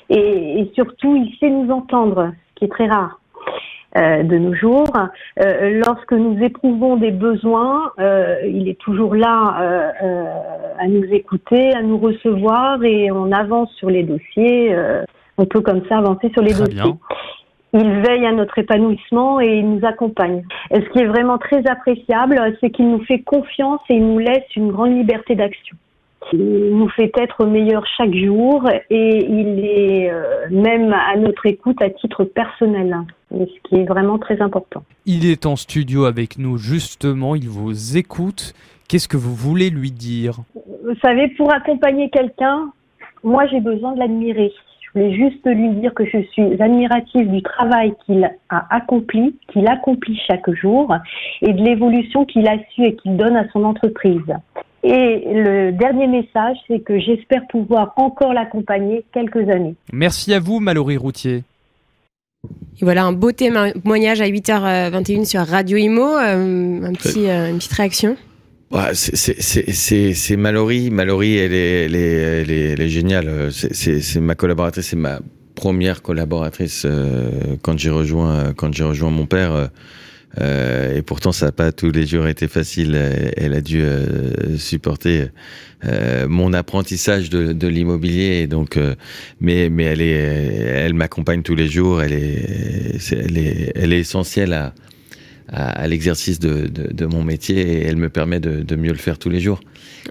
[0.10, 3.20] Et, et surtout, il sait nous entendre, ce qui est très rare
[3.96, 4.92] euh, de nos jours.
[5.40, 9.94] Euh, lorsque nous éprouvons des besoins, euh, il est toujours là
[10.80, 14.76] à nous écouter, à nous recevoir et on avance sur les dossiers.
[15.38, 16.82] on peut comme ça avancer sur les Très dossiers.
[16.82, 16.98] bien.
[17.74, 20.44] Il veille à notre épanouissement et il nous accompagne.
[20.72, 24.20] Et ce qui est vraiment très appréciable, c'est qu'il nous fait confiance et il nous
[24.20, 25.76] laisse une grande liberté d'action.
[26.32, 31.82] Il nous fait être meilleurs chaque jour et il est euh, même à notre écoute
[31.82, 32.96] à titre personnel,
[33.32, 34.84] ce qui est vraiment très important.
[35.06, 38.54] Il est en studio avec nous justement, il vous écoute.
[38.88, 40.38] Qu'est-ce que vous voulez lui dire?
[40.56, 42.72] Vous savez, pour accompagner quelqu'un,
[43.24, 44.54] moi j'ai besoin de l'admirer.
[44.96, 49.68] Je voulais juste lui dire que je suis admirative du travail qu'il a accompli, qu'il
[49.68, 50.94] accomplit chaque jour
[51.42, 54.22] et de l'évolution qu'il a su et qu'il donne à son entreprise.
[54.84, 59.76] Et le dernier message, c'est que j'espère pouvoir encore l'accompagner quelques années.
[59.94, 61.44] Merci à vous Mallory Routier.
[62.46, 66.18] Et voilà un beau témoignage à 8h21 sur Radio Imo.
[66.18, 68.18] Euh, un petit, euh, une petite réaction
[68.74, 70.90] Ouais, c'est Mallory.
[70.90, 73.50] Mallory, elle est, elle est, elle est, elle est géniale.
[73.52, 75.20] C'est ma collaboratrice, c'est ma
[75.54, 77.30] première collaboratrice euh,
[77.62, 79.70] quand j'ai rejoint, quand j'ai rejoint mon père.
[80.42, 82.96] Euh, et pourtant, ça n'a pas tous les jours été facile.
[83.38, 85.28] Elle a dû euh, supporter
[85.86, 88.48] euh, mon apprentissage de, de l'immobilier.
[88.48, 88.96] Donc, euh,
[89.40, 92.02] mais mais elle est, elle m'accompagne tous les jours.
[92.02, 94.74] Elle est, elle est, elle est essentielle à
[95.50, 98.92] à, à l'exercice de, de, de, mon métier et elle me permet de, de mieux
[98.92, 99.60] le faire tous les jours.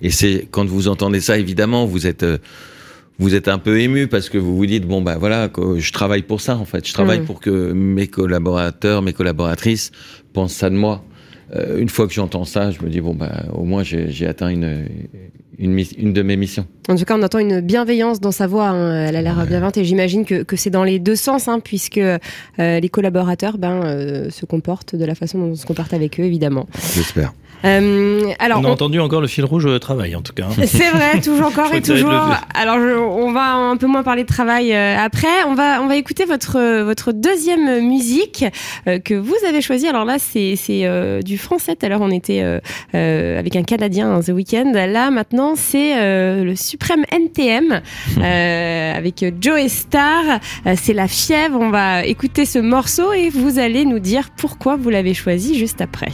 [0.01, 2.25] Et c'est quand vous entendez ça, évidemment, vous êtes
[3.19, 6.23] vous êtes un peu ému parce que vous vous dites bon bah voilà je travaille
[6.23, 7.27] pour ça en fait je travaille mmh.
[7.27, 9.93] pour que mes collaborateurs mes collaboratrices
[10.33, 11.05] pensent ça de moi
[11.55, 14.49] euh, une fois que j'entends ça je me dis bon bah au moins j'ai atteint
[14.49, 14.87] une,
[15.59, 18.69] une, une de mes missions en tout cas on entend une bienveillance dans sa voix
[18.69, 19.07] hein.
[19.07, 19.47] elle a l'air ouais.
[19.47, 22.19] bienveillante et j'imagine que, que c'est dans les deux sens hein, puisque euh,
[22.59, 26.25] les collaborateurs ben euh, se comportent de la façon dont on se comporte avec eux
[26.25, 27.33] évidemment j'espère
[27.65, 28.73] euh, alors, on a on...
[28.73, 30.47] entendu encore le fil rouge au travail, en tout cas.
[30.67, 32.11] C'est vrai, toujours encore et toujours.
[32.55, 35.45] Alors, je, on va un peu moins parler de travail euh, après.
[35.49, 38.45] On va, on va écouter votre, votre deuxième musique
[38.87, 39.89] euh, que vous avez choisie.
[39.89, 41.77] Alors là, c'est euh, du français.
[41.77, 42.61] Tout à l'heure, on était euh,
[42.95, 44.73] euh, avec un Canadien, hein, The Weeknd.
[44.73, 45.95] Là, maintenant, c'est
[46.43, 47.81] le suprême NTM
[48.97, 50.41] avec Joe Star.
[50.77, 51.59] c'est La Fièvre.
[51.61, 55.81] On va écouter ce morceau et vous allez nous dire pourquoi vous l'avez choisi juste
[55.81, 56.11] après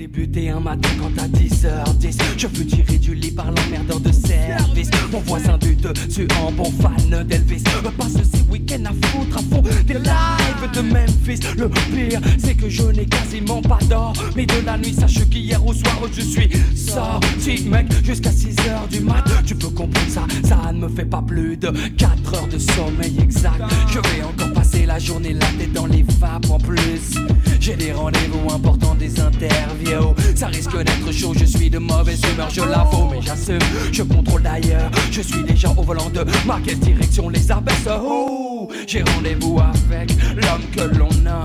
[0.00, 4.88] débuté un matin quand à 10h10 Je fus tiré du lit par l'emmerdeur de service.
[5.12, 7.62] Mon voisin du dessus en bon fan d'Elvis.
[7.84, 11.40] Me passe ces week-ends à foutre à fond des lives de Memphis.
[11.58, 14.94] Le pire c'est que je n'ai quasiment pas d'or Mais de la nuit.
[14.94, 19.24] Sache qu'hier au soir je suis sorti mec Jusqu'à 6h du mat.
[19.44, 23.18] Tu peux comprendre ça, ça ne me fait pas plus de 4 heures de sommeil
[23.22, 23.60] exact.
[23.88, 27.18] Je vais encore passer la journée là tête dans les vapes en plus
[27.60, 32.48] J'ai des rendez-vous importants, des interviews ça risque d'être chaud, je suis de mauvaise humeur,
[32.48, 33.58] je l'avoue, mais j'assume,
[33.92, 34.90] je contrôle d'ailleurs.
[35.10, 37.86] Je suis déjà au volant de ma quelle direction les abaisse.
[38.02, 41.44] Oh, j'ai rendez-vous avec l'homme que l'on nomme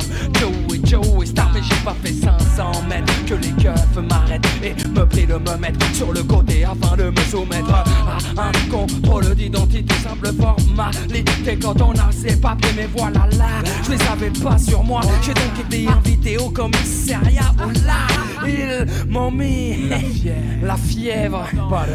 [0.85, 3.25] Joey Joey Star, mais j'ai pas fait 500 mètres.
[3.25, 7.09] Que les keufs m'arrêtent et me prient de me mettre sur le côté afin de
[7.09, 11.57] me soumettre à un contrôle d'identité, simple formalité.
[11.61, 13.47] Quand on a ses papiers, mais voilà là,
[13.83, 15.01] je les avais pas sur moi.
[15.21, 17.53] J'ai donc été invité au commissariat.
[17.59, 18.47] Oh là!
[18.47, 21.47] Ils m'ont mis la fièvre, la fièvre.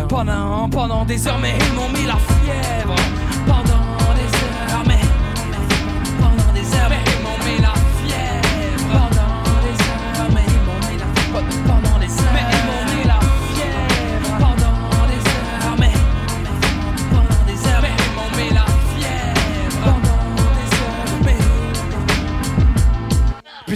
[0.09, 3.19] Pendant, pendant des heures, mais ils m'ont mis la fièvre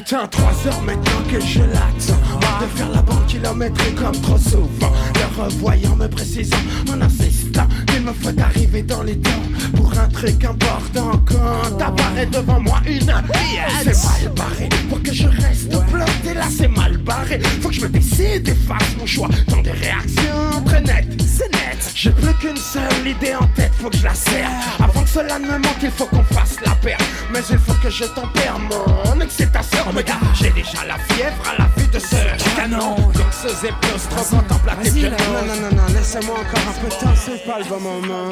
[0.05, 2.21] Putain, trois heures maintenant que je l'attends.
[2.61, 4.93] De faire la bande kilométrique comme trop souvent.
[5.14, 7.67] Le revoyant me précisant, mon assistant
[8.05, 9.31] me faut arriver dans les temps
[9.75, 13.85] Pour un truc important Quand apparaît devant moi une pièce.
[13.85, 14.69] C'est mal barré.
[14.88, 17.40] Pour que je reste bloqué Là c'est mal barré.
[17.61, 19.29] Faut que je me décide et fasse mon choix.
[19.49, 21.93] Dans des réactions très nettes C'est net.
[21.95, 23.73] J'ai plus qu'une seule idée en tête.
[23.81, 24.51] Faut que je la serre.
[24.79, 26.99] Avant que cela ne me manque il faut qu'on fasse la paire.
[27.33, 29.85] Mais il faut que je tempère mon excitation.
[29.87, 30.01] Oh
[30.35, 32.97] j'ai déjà la fièvre à la vue de ce canon.
[33.14, 37.01] Danseuse et plus trop contemplative que Non, non, non, non, laissez-moi encore un peu de
[37.01, 37.64] temps, c'est pas le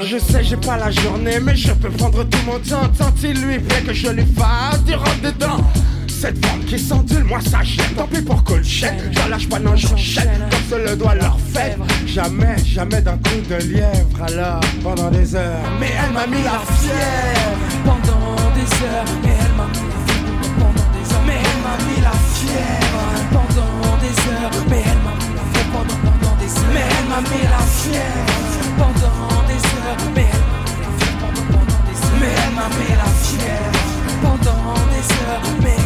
[0.04, 2.88] Je sais, j'ai pas la journée, mais je peux prendre tout mon temps.
[2.98, 5.64] Tant il lui plaît que je lui fasse du rentre dedans
[6.22, 9.74] cette femme qui s'endule, moi ça jette Tant pis pour Colchette, j'en lâche pas, non
[9.74, 10.30] j'enchaîne.
[10.52, 14.22] Comme se le doit leur fête Jamais, jamais d'un coup de lièvre.
[14.24, 15.58] Alors, pendant des heures.
[15.80, 17.58] Mais elle m'a mis la fièvre.
[17.84, 19.04] Pendant des heures.
[19.24, 20.54] Et elle m'a mis la fièvre.
[20.60, 21.24] Pendant des heures.
[21.26, 23.02] Mais elle m'a mis la fièvre.
[23.32, 24.64] Pendant des heures.
[24.70, 25.72] Mais elle m'a mis la fièvre.
[25.72, 26.72] Pendant, pendant des heures.
[26.72, 30.30] Mais elle m'a mis la fièvre Pendant des heures Mais
[32.20, 33.82] elle m'a mis la fièvre
[34.22, 35.80] pendant, des heures Mais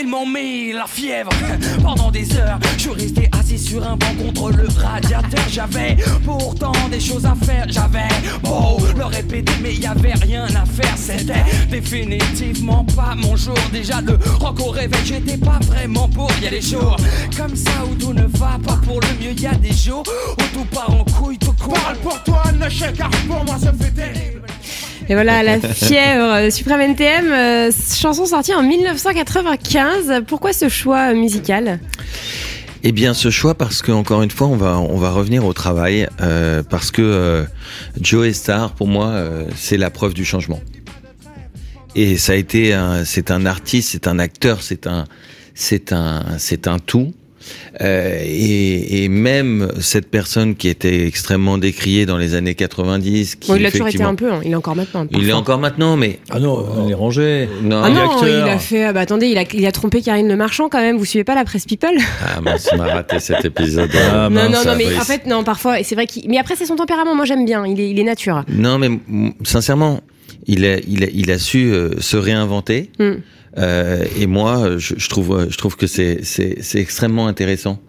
[0.00, 1.30] ils m'ont mis la fièvre
[1.82, 2.58] pendant des heures.
[2.78, 5.44] Je resté assis sur un banc contre le radiateur.
[5.50, 7.66] J'avais pourtant des choses à faire.
[7.68, 8.08] J'avais
[8.42, 10.96] beau le répéter, mais y avait rien à faire.
[10.96, 13.58] C'était définitivement pas mon jour.
[13.72, 16.30] Déjà le rock au réveil, j'étais pas vraiment pour.
[16.42, 16.96] Y a des jours
[17.36, 19.32] comme ça où tout ne va pas pour le mieux.
[19.32, 20.04] Y a des jours
[20.38, 21.74] où tout part en couille, tout court.
[21.74, 24.39] Parle pour toi, ne car pour moi ça fait terrible.
[25.10, 30.22] Et voilà, la fièvre Suprême NTM, euh, chanson sortie en 1995.
[30.28, 31.80] Pourquoi ce choix musical?
[32.84, 35.52] Eh bien, ce choix parce que encore une fois, on va on va revenir au
[35.52, 37.44] travail euh, parce que euh,
[38.00, 40.60] Joe Star, pour moi, euh, c'est la preuve du changement.
[41.96, 45.06] Et ça a été c'est un artiste, c'est un acteur, c'est un,
[45.56, 47.12] c'est un, c'est un tout.
[47.80, 53.48] Euh, et, et même cette personne qui était extrêmement décriée dans les années 90, qui
[53.50, 55.06] Bon, il a toujours été un peu, hein, il est encore maintenant.
[55.10, 57.48] il est encore maintenant, mais Ah non, on est rangé.
[57.62, 57.80] non.
[57.82, 58.84] Ah non, il a fait.
[58.84, 60.96] ah bah attendez, il a, il a trompé Karine Le Marchand quand même.
[60.96, 61.96] Vous suivez pas la presse People?
[62.24, 63.90] Ah, mince, on a raté cet épisode.
[63.94, 66.28] Ah, Non, mince, non, non, mais en fait, non, parfois, c'est vrai qu'il.
[66.28, 67.14] Mais après, c'est son tempérament.
[67.14, 67.66] Moi, j'aime bien.
[67.66, 68.44] Il est, il est nature.
[68.48, 68.90] Non, mais
[69.44, 70.00] sincèrement,
[70.46, 72.90] il a, il a, il a su euh, se réinventer.
[72.98, 73.12] Mm.
[73.58, 77.80] Euh, et moi, je, je trouve, je trouve que c'est, c'est, c'est extrêmement intéressant.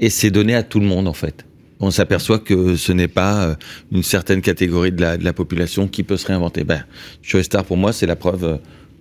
[0.00, 1.44] Et c'est donné à tout le monde, en fait.
[1.80, 3.54] On s'aperçoit que ce n'est pas euh,
[3.92, 6.64] une certaine catégorie de la, de la population qui peut se réinventer.
[6.64, 6.84] Ben,
[7.22, 8.56] Joe Star, pour moi, c'est la preuve euh,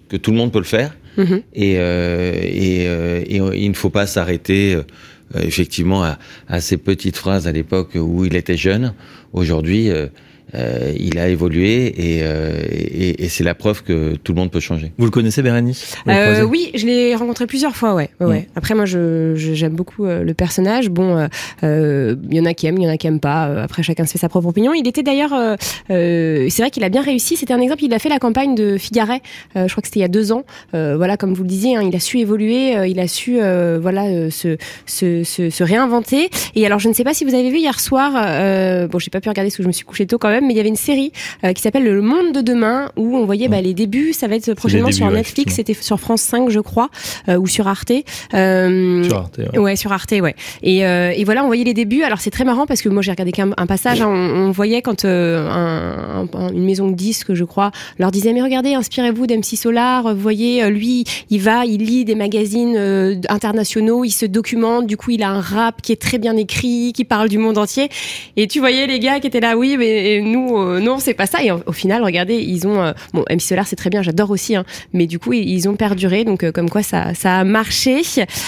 [0.10, 0.96] que tout le monde peut le faire.
[1.18, 1.42] Mhm.
[1.54, 4.78] Et, euh, et, euh, et il ne faut pas s'arrêter
[5.36, 8.94] effectivement à, à ces petites phrases à l'époque où il était jeune.
[9.34, 9.90] Aujourd'hui,
[10.56, 14.52] euh, il a évolué et, euh, et, et c'est la preuve que tout le monde
[14.52, 14.92] peut changer.
[14.98, 15.96] Vous le connaissez, Bérénice?
[16.08, 18.10] Euh, oui, je l'ai rencontré plusieurs fois, ouais.
[18.20, 18.48] ouais, ouais.
[18.56, 20.90] Après, moi, je, je- j'aime beaucoup euh, le personnage.
[20.90, 21.28] Bon,
[21.64, 23.44] il y en a qui aiment, il y en a qui aiment pas.
[23.64, 24.74] Après, chacun se fait sa propre opinion.
[24.74, 25.56] Il était d'ailleurs, euh,
[25.92, 27.36] euh, c'est vrai qu'il a bien réussi.
[27.36, 27.84] C'était un exemple.
[27.84, 29.22] Il a fait la campagne de Figaret.
[29.56, 30.44] Euh, je crois que c'était il y a deux ans.
[30.74, 32.78] Euh, voilà, comme vous le disiez, hein, il a su évoluer.
[32.78, 36.30] euh, il a su, euh, voilà, euh, se, se, se, se réinventer.
[36.56, 38.14] Et alors, je ne sais pas si vous avez vu hier soir.
[38.16, 40.37] Euh, bon, j'ai pas pu regarder parce que je me suis couchée tôt quand même.
[40.46, 41.12] Mais il y avait une série
[41.44, 44.14] euh, qui s'appelle Le Monde de demain où on voyait bah, les débuts.
[44.14, 45.56] Ça va être prochainement débuts, sur ouais, Netflix.
[45.56, 46.90] C'était sur France 5, je crois,
[47.30, 47.92] euh, ou sur Arte.
[48.34, 49.60] Euh, Sur Arte, ouais.
[49.60, 50.36] Ouais, sur Arte, ouais.
[50.64, 52.04] Et, et voilà, on voyait les débuts.
[52.04, 54.02] Alors c'est très marrant parce que moi j'ai regardé qu'un un passage.
[54.02, 58.34] hein, on, on voyait quand un- un- une maison de disques, je crois, leur disait
[58.34, 60.14] mais regardez, inspirez-vous d'MC Solar.
[60.16, 62.78] Vous voyez, lui, il va, il lit des magazines
[63.30, 64.88] internationaux, il se documente.
[64.88, 67.58] Du coup, il a un rap qui est très bien écrit, qui parle du monde
[67.58, 67.90] entier.
[68.36, 71.26] Et tu voyais les gars qui étaient là, oui, mais nous, euh, non, c'est pas
[71.26, 71.44] ça.
[71.44, 74.32] Et au, au final, regardez, ils ont, euh, bon, MC Solar, c'est très bien, j'adore
[74.32, 76.24] aussi, hein, mais du coup, ils, ils ont perduré.
[76.24, 78.02] Donc, euh, comme quoi, ça, ça a marché.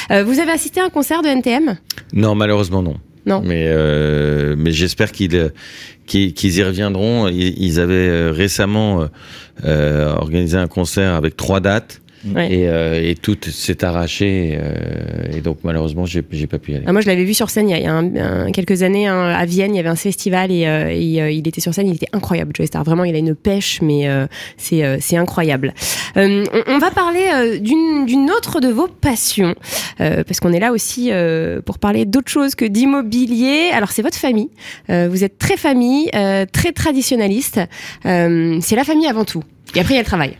[0.09, 1.77] Vous avez assisté à un concert de NTM
[2.13, 2.95] Non, malheureusement non.
[3.25, 3.41] Non.
[3.45, 5.51] Mais, euh, mais j'espère qu'ils
[6.13, 7.27] y reviendront.
[7.27, 9.07] Ils, avaient récemment
[9.65, 12.01] euh, organisé un concert avec trois dates.
[12.35, 12.51] Ouais.
[12.53, 16.75] Et, euh, et tout s'est arraché euh, et donc malheureusement j'ai j'ai pas pu y
[16.75, 16.83] aller.
[16.85, 18.15] Ah, moi, je l'avais vu sur scène il y a, il un-
[18.47, 19.73] un- quelques années hein, à Vienne.
[19.73, 21.87] Il y avait un festival et, euh, et, euh, il était sur scène.
[21.87, 22.83] Il était incroyable, Joey Star.
[22.83, 24.27] Vraiment, il a une pêche, mais euh,
[24.57, 25.73] c'est euh, c'est incroyable.
[26.17, 29.55] Euh, on, on va parler euh, d'une d'une autre de vos passions,
[30.01, 33.69] euh, parce qu'on est là aussi euh, pour parler d'autre chose que d'immobilier.
[33.73, 34.49] Alors, c'est votre famille.
[34.89, 37.61] Euh, vous êtes très famille, euh, très traditionnaliste.
[38.05, 39.43] Euh, c'est la famille avant tout.
[39.75, 40.33] Et après, il y a le travail.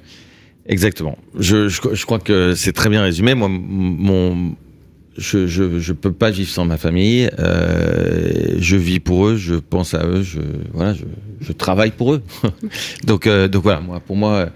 [0.70, 1.18] Exactement.
[1.38, 3.34] Je, je, je crois que c'est très bien résumé.
[3.34, 4.56] Moi, mon,
[5.18, 7.28] je, je, je peux pas vivre sans ma famille.
[7.40, 10.40] Euh, je vis pour eux, je pense à eux, je,
[10.72, 11.06] voilà, je,
[11.42, 12.22] je travaille pour eux.
[13.04, 14.50] donc, euh, donc voilà, moi, pour moi,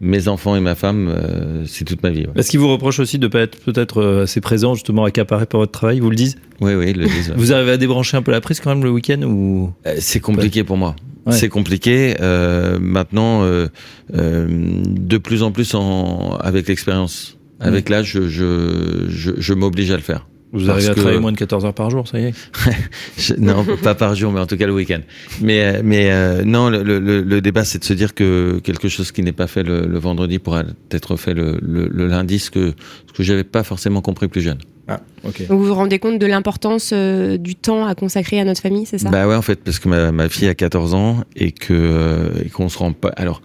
[0.00, 2.20] mes enfants et ma femme, euh, c'est toute ma vie.
[2.22, 2.32] ouais.
[2.36, 5.44] Est-ce qu'ils vous reprochent aussi de ne pas être peut-être euh, assez présent, justement accaparé
[5.46, 6.36] par votre travail Vous le disent?
[6.60, 7.28] Oui, oui, ils le disent.
[7.30, 7.34] ouais.
[7.36, 9.72] Vous arrivez à débrancher un peu la prise quand même le week-end ou?
[9.86, 10.96] Euh, C'est compliqué pour moi.
[11.26, 11.32] Ouais.
[11.34, 12.16] C'est compliqué.
[12.20, 13.68] Euh, maintenant, euh,
[14.14, 17.36] euh, de plus en plus en, avec l'expérience.
[17.62, 20.26] Avec l'âge, je, je, je, je m'oblige à le faire.
[20.52, 22.34] Vous arrivez à que- travailler moins de 14 heures par jour, ça y est
[23.18, 25.00] Je- non, pas par jour, mais en tout cas le week-end.
[25.40, 28.88] Mais, euh, mais euh, non, le, le, le débat, c'est de se dire que quelque
[28.88, 32.38] chose qui n'est pas fait le, le vendredi pourra être fait le, le, le lundi,
[32.38, 32.72] ce que,
[33.06, 34.58] ce que j'avais pas forcément compris plus jeune.
[34.88, 35.46] Ah, ok.
[35.46, 38.86] Donc, vous vous rendez compte de l'importance euh, du temps à consacrer à notre famille,
[38.86, 39.08] c'est ça?
[39.08, 42.30] Bah ouais, en fait, parce que ma, ma fille a 14 ans et que euh,
[42.44, 43.10] et qu'on se rend pas.
[43.10, 43.40] Alors,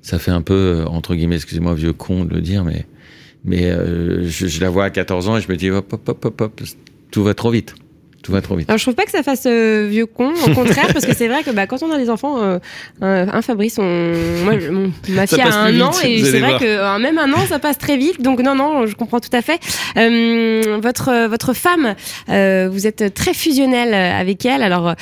[0.00, 2.86] ça fait un peu entre guillemets, excusez-moi, vieux con de le dire, mais
[3.46, 6.08] mais euh, je, je la vois à 14 ans et je me dis hop hop
[6.08, 6.60] hop hop, hop
[7.10, 7.74] tout va trop vite,
[8.26, 8.68] tout va trop vite.
[8.68, 11.28] Alors je trouve pas que ça fasse euh, vieux con, au contraire, parce que c'est
[11.28, 12.58] vrai que bah, quand on a des enfants, euh,
[13.00, 14.12] un, un Fabrice, on,
[14.44, 16.60] moi, mon- ma fille a un an et c'est vrai voir.
[16.60, 19.30] que euh, même un an ça passe très vite, donc non non, je comprends tout
[19.32, 19.60] à fait.
[19.96, 21.94] Euh, votre votre femme,
[22.28, 24.62] euh, vous êtes très fusionnel avec elle.
[24.62, 24.94] Alors euh,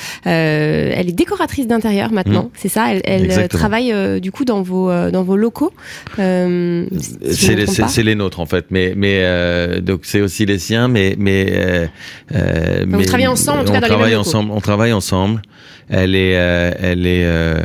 [0.95, 2.93] elle est décoratrice d'intérieur maintenant, c'est ça?
[2.93, 5.71] Elle, elle, euh, travaille euh, du coup dans vos euh, dans vos locaux.
[6.19, 10.45] Euh, si C'est les, c'est- les nôtres en fait, mais mais euh, donc c'est aussi
[10.45, 11.87] les siens, mais mais euh,
[12.35, 15.41] euh, mais- travaillez ensemble, en tout on dans travaille ensemble, on travaille ensemble.
[15.89, 17.63] Elle est euh, elle est euh,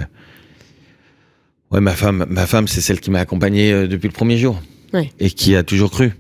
[1.70, 4.60] ouais ma femme ma femme c'est celle qui m'a accompagné euh, depuis le premier jour
[4.92, 5.10] Ouais.
[5.20, 6.12] et qui a toujours cru.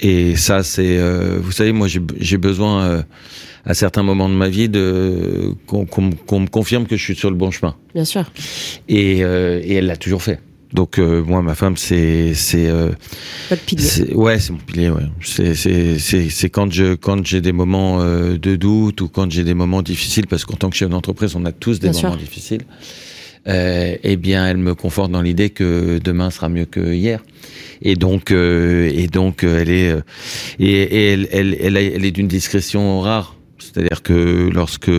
[0.00, 3.04] Et ça c'est euh, vous savez moi j'ai besoin
[3.64, 7.36] à certains moments de ma vie de qu'on me- confirme que je suis sur le
[7.36, 7.76] bon chemin.
[7.94, 8.30] Bien sûr.
[8.88, 10.38] Et, et elle l'a toujours fait.
[10.74, 12.90] Donc euh, moi, ma femme, c'est c'est euh,
[14.12, 14.90] ouais, c'est mon pilier.
[14.90, 15.04] Ouais.
[15.22, 19.54] C'est c'est quand je quand j'ai des moments euh, de doute ou quand j'ai des
[19.54, 22.20] moments difficiles, parce qu'en tant que chef d'entreprise, on a tous des Bien moments sûr.
[22.20, 22.62] difficiles.
[23.46, 27.22] euh, eh bien, elle me conforte dans l'idée que demain sera mieux que hier.
[27.82, 30.00] Et donc, euh, et donc, euh, elle est, euh,
[30.58, 33.36] et, et elle, elle, elle, elle est d'une discrétion rare.
[33.58, 34.90] C'est-à-dire que lorsque,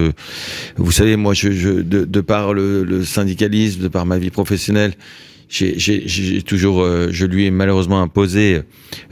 [0.78, 4.30] vous savez, moi, je, je de, de par le, le syndicalisme, de par ma vie
[4.32, 4.94] professionnelle,
[5.50, 8.62] j'ai- toujours, euh, je lui ai malheureusement imposé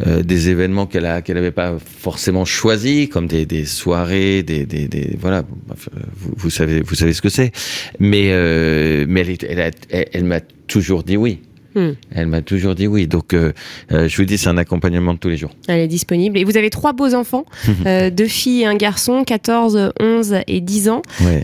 [0.06, 4.65] euh, des événements qu'elle a, qu'elle n'avait pas forcément choisis, comme des, des soirées, des,
[4.65, 7.52] des, des voilà, euh, vous, vous savez, vous savez ce que c'est.
[8.00, 11.39] Mais, euh, mais elle, elle, elle m'a toujours dit oui.
[11.76, 11.92] Hmm.
[12.14, 13.08] Elle m'a toujours dit oui.
[13.08, 13.52] Donc, euh,
[13.92, 15.52] euh, je vous dis, c'est un accompagnement de tous les jours.
[15.68, 16.38] Elle est disponible.
[16.38, 17.46] Et vous avez trois beaux enfants,
[17.86, 21.02] euh, deux filles et un garçon, 14, 11 et 10 ans.
[21.22, 21.42] Ouais.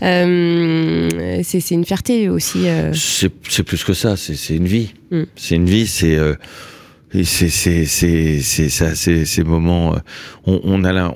[1.42, 2.66] C'est une fierté aussi.
[2.92, 4.92] C'est plus que ça, c'est une vie.
[5.10, 5.22] Mm.
[5.36, 6.16] C'est une vie, c'est
[7.24, 9.96] c'est ça, ces moments.
[10.46, 11.12] on, on a la-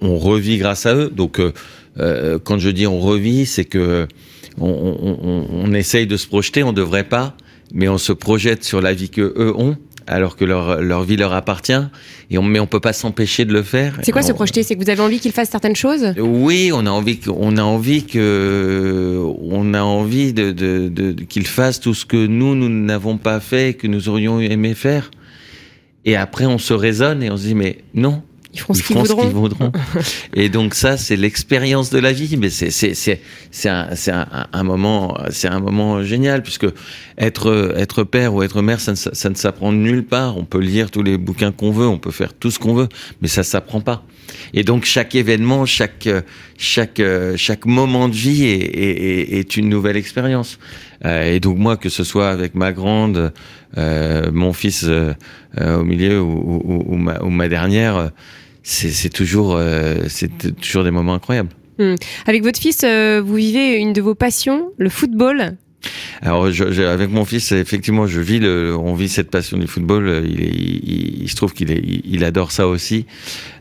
[0.00, 1.10] on, revit grâce à eux.
[1.14, 4.06] Donc euh, quand je dis on revit, c'est que
[4.60, 6.62] on, on, on, on essaye de se projeter.
[6.62, 7.36] On devrait pas,
[7.72, 9.76] mais on se projette sur la vie que eux ont,
[10.06, 11.72] alors que leur leur vie leur appartient.
[12.30, 13.98] Et on mais on peut pas s'empêcher de le faire.
[14.02, 16.12] C'est quoi se projeter C'est que vous avez envie qu'ils fassent certaines choses?
[16.18, 21.12] Oui, on a envie que, on a envie que, on a envie de, de, de,
[21.12, 24.74] de- qu'ils fassent tout ce que nous, nous n'avons pas fait que nous aurions aimé
[24.74, 25.10] faire.
[26.04, 28.22] Et après, on se raisonne et on se dit, mais non.
[28.58, 29.72] Ils feront ce Ils qu'ils voudront.
[30.34, 32.36] et donc ça, c'est l'expérience de la vie.
[32.36, 36.66] Mais c'est c'est c'est c'est un c'est un, un moment c'est un moment génial puisque
[37.18, 40.36] être être père ou être mère, ça ne, ça ne s'apprend nulle part.
[40.36, 42.88] On peut lire tous les bouquins qu'on veut, on peut faire tout ce qu'on veut,
[43.22, 44.04] mais ça s'apprend pas.
[44.52, 46.08] Et donc chaque événement, chaque
[46.58, 47.00] chaque
[47.36, 50.58] chaque moment de vie est, est, est- une nouvelle expérience.
[51.04, 53.32] Euh, et donc moi, que ce soit avec ma grande,
[53.78, 55.14] euh, mon fils euh,
[55.56, 58.10] au milieu ou, ou, ou ma, ou ma dernière,
[58.70, 61.48] c'est toujours euh, c'est toujours des moments incroyables.
[62.26, 65.56] Avec votre fils, euh, vous vivez une de vos passions, le football?
[66.22, 69.68] Alors, je, je- avec mon fils, effectivement, je vis le, on vit cette passion du
[69.68, 70.24] football.
[70.28, 71.70] Il, est- il, il se trouve qu'il
[72.04, 73.06] il, adore ça aussi.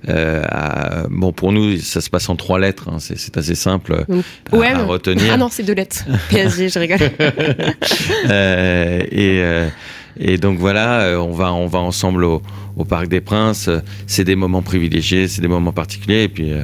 [0.10, 2.90] Euh, à- bon, pour nous, ça se passe en trois lettres.
[2.90, 4.26] hein, c'est, assez simple Donc,
[4.64, 5.26] à, retenir.
[5.32, 6.04] Ah non, c'est deux lettres.
[6.30, 6.98] PSG, je rigole.
[8.30, 12.42] Euh, et, et donc voilà, on va, on va ensemble au,
[12.78, 13.68] au Parc des Princes.
[13.68, 16.24] Euh, C'est des moments privilégiés, c'est des moments particuliers.
[16.24, 16.64] Et puis, euh,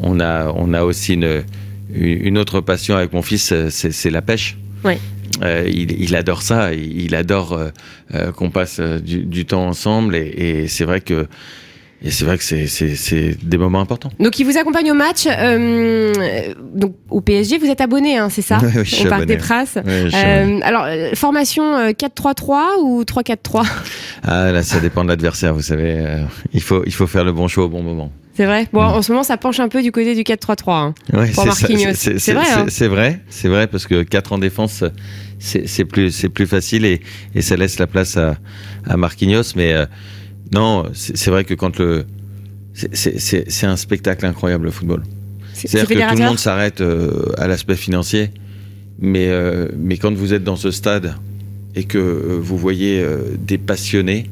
[0.00, 4.56] on a, on a aussi une, autre passion avec mon fils, euh, c'est, la pêche.
[5.42, 7.70] Euh, il, il adore ça, il adore euh,
[8.14, 10.14] euh, qu'on passe du, du temps ensemble.
[10.16, 11.26] Et, et c'est vrai que,
[12.04, 14.10] et c'est vrai que c'est, des moments importants.
[14.18, 15.26] Donc, il vous accompagne au match.
[15.28, 16.12] euh,
[16.74, 19.34] donc, au PSG, vous êtes abonné, hein, c'est ça ouais, je suis Au Parc abonné.
[19.36, 19.74] des Princes.
[19.76, 23.64] Ouais, je- Euh, alors, euh, formation euh, 4-3-3 ou 3-4-3
[24.24, 25.94] Ah là, ça dépend de l'adversaire, vous savez.
[25.96, 28.12] euh, il faut, il faut faire le bon choix au bon moment.
[28.34, 28.94] C'est vrai Bon, Mm.
[28.94, 30.72] en ce moment, ça penche un peu du côté du 4-3-3.
[30.74, 30.94] hein.
[31.12, 31.92] Ouais, Pour Marquinhos.
[31.94, 32.66] C'est vrai, hein.
[32.68, 34.84] C'est vrai, c'est vrai parce que 4 en défense,
[35.38, 37.00] c'est c'est plus, c'est plus facile et,
[37.34, 38.36] et ça laisse la place à,
[38.88, 39.42] à Marquinhos.
[39.54, 39.84] Mais euh,
[40.52, 42.04] non, c'est vrai que quand le,
[42.74, 43.18] c'est-
[43.66, 45.02] un spectacle incroyable le football.
[45.54, 48.30] C'est c'est C'est-à-dire que tout le monde s'arrête euh, à l'aspect financier,
[48.98, 51.14] mais euh, mais quand vous êtes dans ce stade
[51.74, 53.04] et que euh, vous voyez
[53.38, 54.30] des passionnés,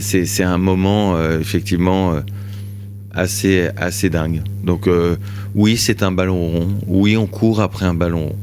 [0.00, 2.14] c'est c'est un moment effectivement
[3.12, 4.42] assez assez dingue.
[4.62, 4.88] Donc
[5.54, 6.68] oui, c'est un ballon rond.
[6.86, 8.36] Oui, on court après un ballon rond.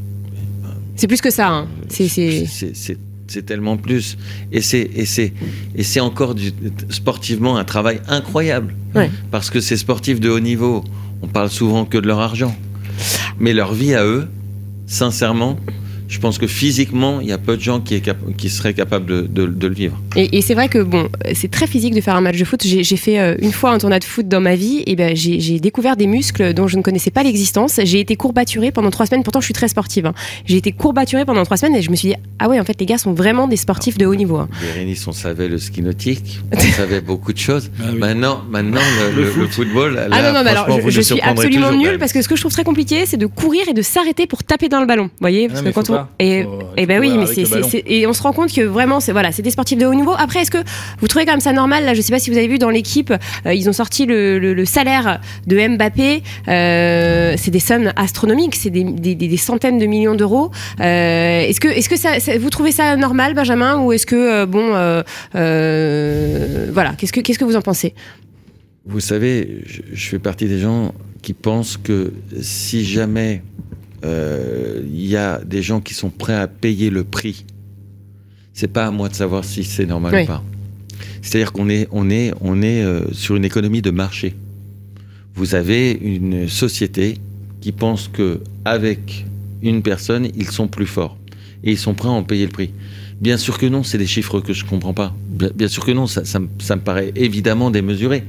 [0.96, 1.50] C'est plus que ça.
[1.50, 1.68] hein.
[2.74, 2.98] C'est-
[3.34, 4.18] c'est- tellement plus.
[4.52, 5.34] Et c'est et c'est
[5.76, 6.52] et c'est encore du,
[6.90, 8.76] sportivement un travail incroyable.
[8.96, 9.10] Ouais.
[9.32, 10.84] parce que ces sportifs de haut niveau
[11.24, 12.56] on parle souvent que de leur argent.
[13.40, 14.28] Mais leur vie à eux
[14.86, 15.58] sincèrement
[16.14, 18.74] je pense que physiquement il y a peu de gens qui, est cap- qui seraient
[18.76, 21.96] capables de, de- de le vivre Et, et c'est vrai que bon, c'est très physique
[21.96, 22.62] de faire un match de foot.
[22.64, 25.60] J'ai fait euh, une fois un tournoi de foot dans ma vie, et ben j'ai
[25.60, 27.80] découvert des muscles dont je ne connaissais pas l'existence.
[27.84, 29.24] J'ai été courbaturée pendant trois semaines.
[29.24, 30.06] Pourtant, je suis très sportive.
[30.06, 30.14] hein.
[30.46, 32.80] J'ai été courbaturée pendant trois semaines et je me suis dit ah ouais, en fait,
[32.80, 34.38] les gars sont vraiment des sportifs de haut niveau.
[34.38, 34.50] hein.
[34.62, 37.98] Bérénice on savait le ski nautique on savait beaucoup de choses Ah oui.
[38.00, 38.82] maintenant maintenant
[39.16, 41.98] le, Le le- le football là, ah non non, mais alors je, suis absolument nulle
[41.98, 44.44] parce que ce que je trouve très compliqué, c'est de courir et de s'arrêter pour
[44.44, 45.06] taper dans le ballon.
[45.06, 47.46] Vous voyez, parce Ah que quand on et Faut- et faut ben oui, mais c'est
[47.46, 49.94] c'est- et on se rend compte que vraiment c'est voilà, c'est des sportifs de haut
[49.94, 50.14] niveau.
[50.18, 50.58] Après, est-ce que
[51.00, 52.70] vous trouvez quand même ça normal Là, je sais pas si vous avez vu dans
[52.70, 53.12] l'équipe,
[53.46, 56.24] euh, ils ont sorti le, le- le salaire de Mbappé.
[56.48, 60.52] euh, c'est des sommes astronomiques, c'est des, des- des- des centaines de millions d'euros.
[60.80, 64.16] Euh, est-ce que est-ce que ça, ça- vous trouvez ça normal, Benjamin, ou est-ce que
[64.16, 65.02] euh, bon, euh,
[65.36, 67.94] euh, voilà, qu'est-ce que qu'est-ce que vous en pensez?
[68.86, 73.42] Vous savez, je, je fais partie des gens qui pensent que si jamais
[74.04, 77.46] il y a des gens qui sont prêts à payer le prix,
[78.54, 80.24] c'est pas à moi de savoir si c'est normal Oui.
[80.24, 80.44] ou pas.
[81.22, 84.36] C'est-à-dire qu'on est, on est, on est euh, sur une économie de marché.
[85.36, 87.18] Vous avez une société
[87.62, 89.26] qui pense que avec
[89.62, 91.18] une personne, ils sont plus forts.
[91.64, 92.72] Et ils sont prêts à en payer le prix.
[93.22, 95.16] Bien sûr que non, c'est des chiffres que je comprends pas.
[95.30, 98.24] Bien, bien sûr que non, ça, ça me- ça me paraît évidemment démesuré.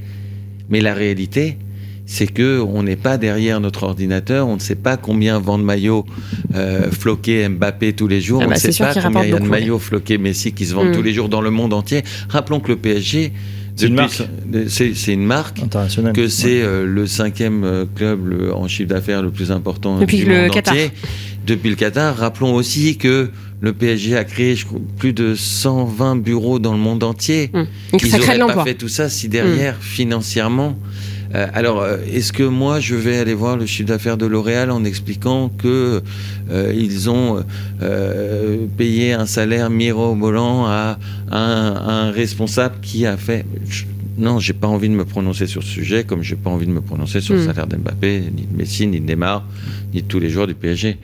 [0.69, 1.57] Mais la réalité,
[2.05, 6.05] c'est que on n'est pas derrière notre ordinateur, on ne sait pas combien vendent maillots
[6.53, 9.33] euh, floqués Mbappé tous les jours, Ah on bah, ne sait pas combien il y
[9.33, 10.95] a de maillots floqués Messi qui se vendent Mm.
[10.95, 12.03] tous les jours dans le monde entier.
[12.29, 13.33] Rappelons que le PSG,
[13.75, 14.21] C'est une marque.
[14.67, 16.13] c'est c'est une marque International.
[16.13, 20.17] que c'est euh, le cinquième euh, club le- en chiffre d'affaires le plus important Depuis
[20.17, 20.73] du le monde Qatar.
[20.75, 20.91] entier.
[21.47, 22.15] Depuis le Qatar.
[22.15, 23.29] Rappelons aussi que
[23.61, 27.49] le PSG a créé je crois, plus de 120 bureaux dans le monde entier.
[27.91, 30.77] Donc Ils de n'auraient pas fait tout ça si derrière, financièrement.
[31.35, 34.71] Euh, alors, euh, est-ce que moi, je vais aller voir le chiffre d'affaires de L'Oréal
[34.71, 36.01] en expliquant que
[36.49, 37.43] euh, ils ont
[37.81, 40.97] euh, payé un salaire mirobolant à
[41.31, 43.83] un, un responsable qui a fait je-
[44.17, 46.71] Non, j'ai pas envie de me prononcer sur ce sujet, comme j'ai pas envie de
[46.71, 47.45] me prononcer sur le Mm.
[47.47, 49.43] salaire d'Mbappé, ni de Messi, ni de Neymar,
[49.93, 50.97] ni de tous les joueurs du PSG.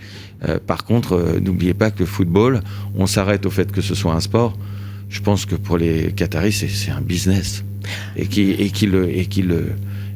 [0.66, 2.62] Par contre, n'oubliez pas que le football,
[2.96, 4.58] on s'arrête au fait que ce soit un sport.
[5.10, 7.64] Je pense que pour les Qataris, c'est c'est un business
[8.16, 9.62] et qui et qui le et qui le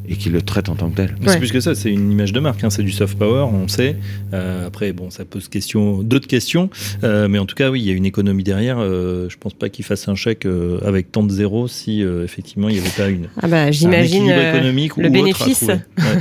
[0.10, 1.16] et qui le traite en tant que tel.
[1.28, 3.68] C'est plus que ça, c'est une image de marque, hein, c'est du soft power, on
[3.68, 3.98] sait.
[4.34, 6.70] Euh, après, bon, ça pose question, d'autres questions,
[7.04, 8.78] Euh, mais en tout cas, oui, il y a une économie derrière.
[8.80, 12.24] Euh, je pense pas qu'il fasse un chèque euh, avec tant de zéros si euh,
[12.24, 13.28] effectivement il n'y avait pas une.
[13.42, 15.66] Ah bah, un j'imagine équilibre euh, économique le bénéfice.
[15.98, 16.20] Ouais.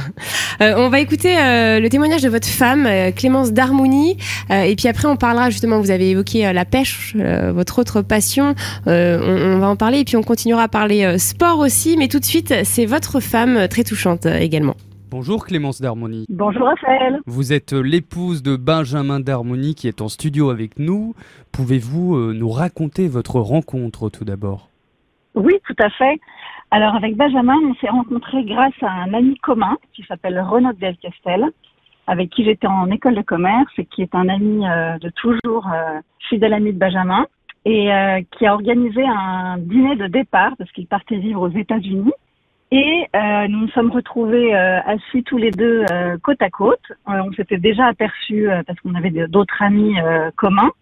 [0.63, 4.17] Euh, on va écouter euh, le témoignage de votre femme, euh, Clémence Darmouni,
[4.51, 7.79] euh, et puis après on parlera justement, vous avez évoqué euh, la pêche, euh, votre
[7.81, 8.55] autre passion,
[8.87, 11.97] Euh, on, on va en parler, et puis on continuera à parler euh, sport aussi,
[11.97, 14.77] mais tout de suite, c'est votre femme très touchante euh, également.
[15.11, 16.27] Bonjour Clémence d'Harmonie.
[16.29, 17.19] Bonjour Raphaël.
[17.27, 21.17] Vous êtes euh, l'épouse de Benjamin d'Harmonie qui est en studio avec nous.
[21.51, 24.69] Pouvez-vous euh, nous raconter votre rencontre tout d'abord?
[25.35, 26.21] Oui, tout à fait.
[26.71, 31.45] Alors avec Benjamin, on s'est rencontrés grâce à un ami commun qui s'appelle Renaud Delcastel,
[32.07, 34.61] avec qui j'étais en école de commerce et qui est un ami
[35.01, 35.69] de toujours,
[36.29, 37.27] fidèle ami de Benjamin,
[37.65, 37.89] et
[38.33, 42.13] qui a organisé un dîner de départ parce qu'il partait vivre aux États-Unis.
[42.75, 46.83] Et euh, nous nous sommes retrouvés euh, assis tous les deux euh, côte à côte.
[47.07, 49.95] On s'était déjà aperçus parce qu'on avait d'autres amis
[50.35, 50.73] communs.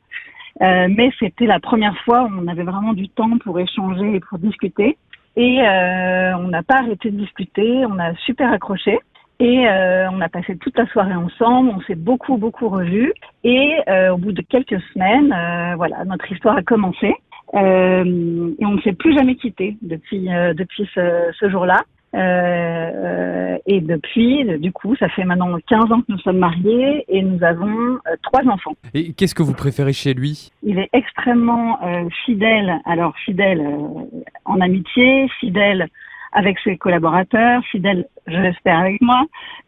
[0.60, 4.38] Mais c'était la première fois où on avait vraiment du temps pour échanger et pour
[4.38, 4.96] discuter.
[5.36, 8.98] Et on n'a pas arrêté de discuter, on a super accroché.
[9.38, 9.66] Et
[10.10, 13.12] on a passé toute la soirée ensemble, on s'est beaucoup, beaucoup revus.
[13.44, 13.76] Et
[14.10, 15.34] au bout de quelques semaines,
[15.76, 17.14] voilà, notre histoire a commencé.
[17.54, 21.82] Euh, et on ne s'est plus jamais quitté depuis, euh, depuis ce, ce jour-là.
[22.14, 27.22] Euh, et depuis, du coup, ça fait maintenant 15 ans que nous sommes mariés et
[27.22, 28.74] nous avons euh, trois enfants.
[28.92, 30.50] Et qu'est-ce que vous préférez chez lui?
[30.62, 35.88] Il est extrêmement euh, fidèle, alors fidèle euh, en amitié, fidèle
[36.32, 39.22] avec ses collaborateurs, fidèle, je l'espère, avec moi.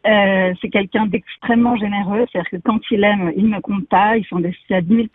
[0.07, 4.25] Euh, c'est quelqu'un d'extrêmement généreux, c'est-à-dire que quand il aime, il ne compte pas, ils
[4.25, 5.09] sont investis à 10 000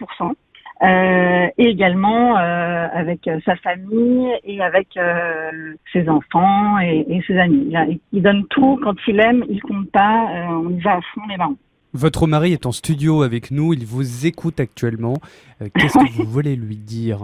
[0.81, 7.37] euh, et également euh, avec sa famille et avec euh, ses enfants et, et ses
[7.37, 7.65] amis.
[7.69, 10.93] Il, a- il donne tout quand il aime, il compte pas, euh, on y va
[10.95, 11.55] à fond les mains.
[11.93, 15.15] Votre mari est en studio avec nous, il vous écoute actuellement.
[15.61, 17.17] Euh, Qu'est-ce que vous voulez lui dire?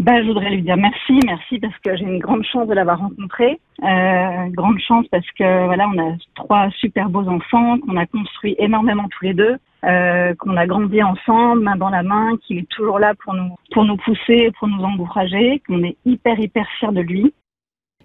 [0.00, 2.98] Ben, je voudrais lui dire merci, merci parce que j'ai une grande chance de l'avoir
[2.98, 3.60] rencontré.
[3.84, 8.56] Euh, grande chance parce que voilà, on a trois super beaux enfants qu'on a construit
[8.58, 12.68] énormément tous les deux, euh, qu'on a grandi ensemble, main dans la main, qu'il est
[12.68, 16.92] toujours là pour nous pour nous pousser, pour nous encourager, qu'on est hyper hyper fiers
[16.92, 17.32] de lui.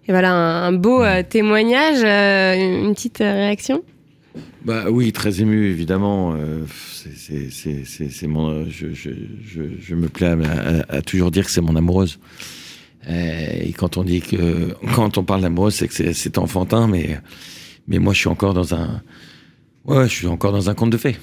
[0.08, 3.84] Et voilà un, un beau euh, témoignage, euh, une petite euh, réaction?
[4.66, 6.36] Bah oui, très ému évidemment.
[6.68, 8.66] C'est- c'est- c'est c'est- c'est mon.
[8.70, 9.12] Je, je,
[9.44, 10.34] je, je me plais à,
[10.92, 12.20] à- à toujours dire que c'est mon amoureuse.
[13.10, 17.20] Et quand on dit que quand on parle d'amoureuse, c'est que c'est- c'est enfantin, mais
[17.88, 19.02] mais moi je suis encore dans un.
[19.86, 21.18] Ouais, je suis encore dans un conte de fées.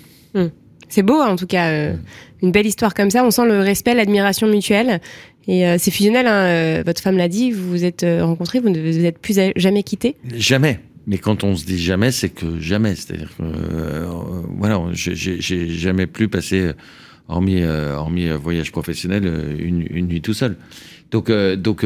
[0.88, 1.94] C'est beau en tout cas, euh,
[2.42, 5.00] une belle histoire comme ça, on sent le respect, l'admiration mutuelle.
[5.46, 8.70] Et euh, c'est fusionnel, hein, euh, votre femme l'a dit, vous vous êtes rencontrés, vous
[8.70, 10.16] ne vous êtes plus jamais quittés.
[10.34, 10.80] Jamais.
[11.06, 12.94] Mais quand on se dit jamais, c'est que jamais.
[12.94, 13.42] C'est-à-dire que
[14.58, 16.72] voilà, j'ai- jamais plus passé,
[17.28, 19.24] hormis hormis voyage professionnel,
[19.58, 20.56] une, une nuit tout seul.
[21.10, 21.84] Donc donc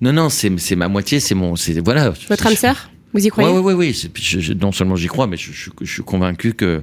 [0.00, 2.12] non non, c'est ma moitié, c'est mon voilà.
[2.28, 3.50] Votre âme sœur, vous y croyez?
[3.58, 4.54] Oui, oui, oui.
[4.60, 6.82] non seulement j'y crois, mais je, je- je suis convaincu que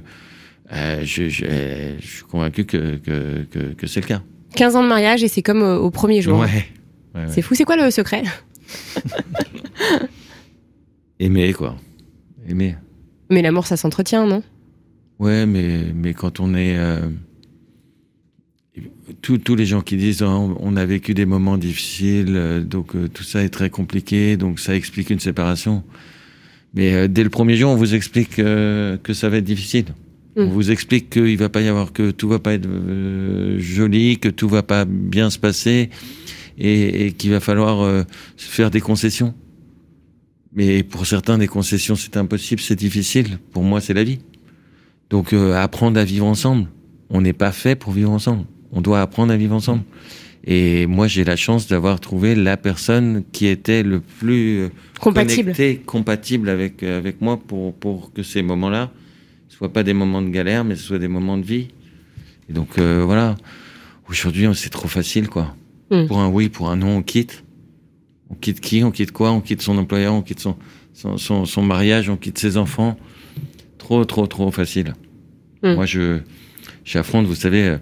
[0.72, 1.44] euh, je, je,
[2.00, 4.22] je suis convaincu que que, que, que c'est le cas.
[4.54, 6.38] 15 ans de mariage et c'est comme au, au premier jour.
[6.40, 6.46] Ouais.
[7.14, 7.26] Ouais, ouais.
[7.30, 8.22] C'est fou, c'est quoi le secret?
[11.20, 11.76] Aimer quoi.
[12.48, 12.76] Aimer.
[13.30, 14.42] Mais l'amour ça s'entretient, non?
[15.18, 16.78] Ouais, mais, mais quand on est...
[16.78, 17.00] euh,
[19.20, 22.94] tous- tous les gens qui disent Oh, on a vécu des moments difficiles, euh, donc
[22.94, 25.82] euh, tout ça est très compliqué, donc ça explique une séparation.
[26.74, 29.86] Mais euh, dès le premier jour, on vous explique que ça va être difficile.
[30.38, 30.50] On Mm.
[30.50, 34.28] vous explique qu'il va pas y avoir que tout va pas être euh, joli, que
[34.28, 35.90] tout va pas bien se passer
[36.58, 38.04] et, et qu'il va falloir euh,
[38.36, 39.34] faire des concessions.
[40.54, 43.38] Mais pour certains, des concessions, c'est impossible, c'est difficile.
[43.52, 44.20] Pour moi, c'est la vie.
[45.10, 46.68] Donc, euh, apprendre à vivre ensemble.
[47.10, 48.44] On n'est pas fait pour vivre ensemble.
[48.72, 49.82] On doit apprendre à vivre ensemble.
[50.44, 54.68] Et moi, j'ai la chance d'avoir trouvé la personne qui était le plus
[55.00, 55.52] Compatible.
[55.84, 58.90] compatible avec, avec moi pour, pour que ces moments-là
[59.58, 61.68] soient pas des moments de galère, mais ce soient des moments de vie.
[62.48, 63.36] Et donc, euh, voilà.
[64.08, 65.56] Aujourd'hui, c'est trop facile, quoi.
[65.90, 66.06] Mm.
[66.06, 67.44] Pour un oui, pour un non, on quitte.
[68.30, 68.84] On quitte qui?
[68.84, 69.32] On quitte quoi?
[69.32, 70.56] On quitte son employeur, on quitte son,
[70.92, 72.96] son, son, son mariage, on quitte ses enfants.
[73.78, 74.94] Trop, trop, trop facile.
[75.62, 75.74] Mm.
[75.74, 76.20] Moi, je
[76.84, 77.78] j'affronte, vous savez, euh,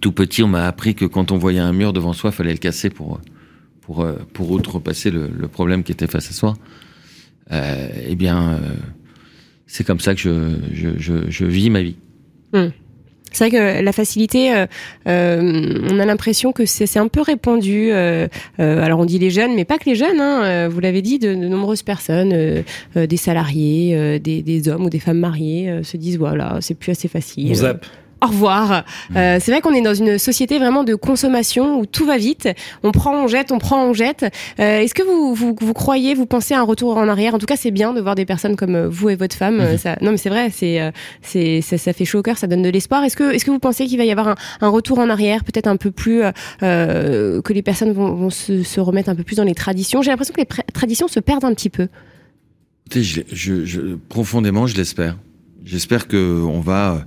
[0.00, 2.58] tout petit, on m'a appris que quand on voyait un mur devant soi, fallait le
[2.58, 3.20] casser pour,
[3.80, 6.54] pour, euh, pour outrepasser le, le problème qui était face à soi.
[7.50, 8.58] Euh, eh bien, euh,
[9.66, 10.30] c'est comme ça que je,
[10.72, 11.96] je, je, je vis ma vie.
[13.34, 14.66] C'est vrai que la facilité, euh,
[15.08, 17.88] euh, on a l'impression que c'est un peu répandu.
[17.90, 18.28] euh,
[18.60, 20.20] euh, alors on dit les jeunes, mais pas que les jeunes.
[20.20, 22.60] Hein, euh, vous l'avez dit, de, de nombreuses personnes, euh,
[22.98, 26.58] euh, des salariés, euh, des, des hommes ou des femmes mariées, euh, se disent voilà,
[26.60, 27.48] c'est plus assez facile.
[27.52, 27.86] On zappe.
[28.22, 28.84] Au revoir.
[29.16, 32.48] Euh, c'est vrai qu'on est dans une société vraiment de consommation où tout va vite.
[32.84, 34.24] On prend, on jette, on prend, on jette.
[34.60, 37.34] Euh, Est-ce que vous, vous, vous croyez, vous pensez à un retour en arrière?
[37.34, 39.76] En tout cas, c'est bien de voir des personnes comme euh, vous et votre femme.
[39.76, 42.62] Ça, non, mais c'est vrai, c'est, c'est, ça, ça fait chaud au cœur, ça donne
[42.62, 43.02] de l'espoir.
[43.02, 45.42] Est-ce que, est-ce que vous pensez qu'il va y avoir un, un retour en arrière,
[45.42, 46.22] peut-être un peu plus,
[46.62, 50.00] euh, que les personnes vont, vont se, se remettre un peu plus dans les traditions?
[50.02, 51.88] J'ai l'impression que les traditions se perdent un petit peu.
[52.86, 55.16] Écoutez, je, je, je- profondément, je l'espère.
[55.64, 57.04] J'espère que on va,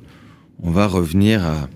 [0.62, 1.70] on va revenir à,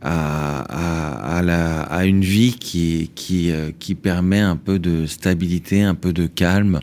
[0.00, 5.06] à, à, à la, à une vie qui, qui, euh, qui permet un peu de
[5.06, 6.80] stabilité, un peu de calme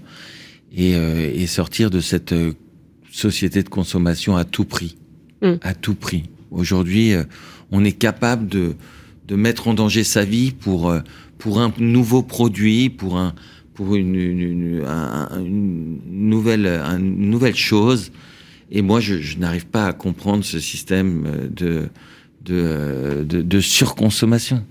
[0.76, 2.54] et, euh, et sortir de cette euh,
[3.12, 4.98] société de consommation à tout prix.
[5.41, 5.54] Mm.
[5.62, 6.24] À tout prix.
[6.52, 7.14] Aujourd'hui,
[7.72, 8.76] on est capable de,
[9.28, 10.93] de mettre en danger sa vie pour,
[11.38, 13.34] pour un nouveau produit, pour un,
[13.74, 18.12] pour une, une, une- un- un- une nouvelle, un- une nouvelle chose.
[18.76, 21.89] Et moi, je, je n'arrive pas à comprendre ce système euh, de,
[22.41, 24.61] de, euh, de, de surconsommation.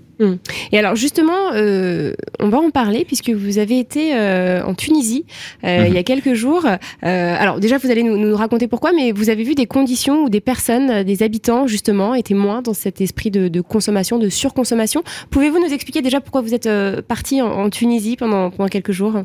[0.71, 5.25] Et alors justement, euh, on va en parler puisque vous avez été euh, en Tunisie
[5.65, 5.87] euh, Mhm.
[5.89, 6.65] il y a quelques jours.
[7.03, 10.29] Alors déjà, vous allez nous, nous raconter pourquoi, mais vous avez vu des conditions où
[10.29, 15.03] des personnes, des habitants justement, étaient moins dans cet esprit de, de consommation, de surconsommation.
[15.31, 16.69] Pouvez-vous nous expliquer déjà pourquoi vous êtes
[17.09, 19.25] parti en, en Tunisie pendant, pendant quelques jours?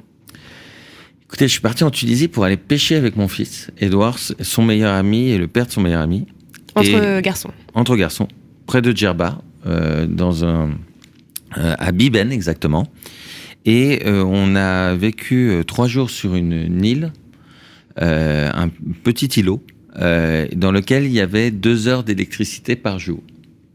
[1.30, 4.94] Écoutez, je suis parti en Tunisie pour aller pêcher avec mon fils, Edouard, son meilleur
[4.96, 6.26] ami et le père de son meilleur ami.
[6.76, 8.28] entre Et- garçons entre garçons,
[8.66, 10.72] près de Djerba, euh, dans un
[11.58, 12.88] euh, à Biben exactement.
[13.66, 17.12] Et euh, on a vécu trois jours sur une, île,
[17.98, 18.70] un
[19.04, 19.62] petit îlot,
[19.96, 23.22] dans lequel il y avait deux heures d'électricité par jour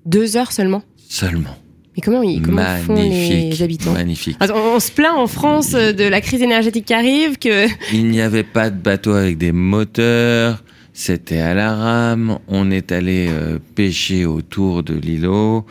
[0.07, 0.83] Deux heures seulement?
[0.97, 1.57] seulement.
[1.97, 4.37] Mais comment ils, comment font les habitants magnifique.
[4.41, 7.67] Attends, on, on se plaint en France euh, de la crise énergétique qui arrive, que
[7.93, 12.39] Il n'y avait pas de bateau avec des moteurs, c'était à la rame.
[12.49, 15.67] On est allé euh, pêcher autour de l'îlot.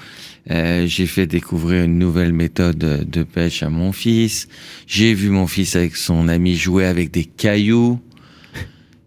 [0.51, 4.47] Euh, J'ai fait découvrir une nouvelle méthode de pêche à mon fils.
[4.87, 7.99] J'ai vu mon fils avec son ami jouer avec des cailloux.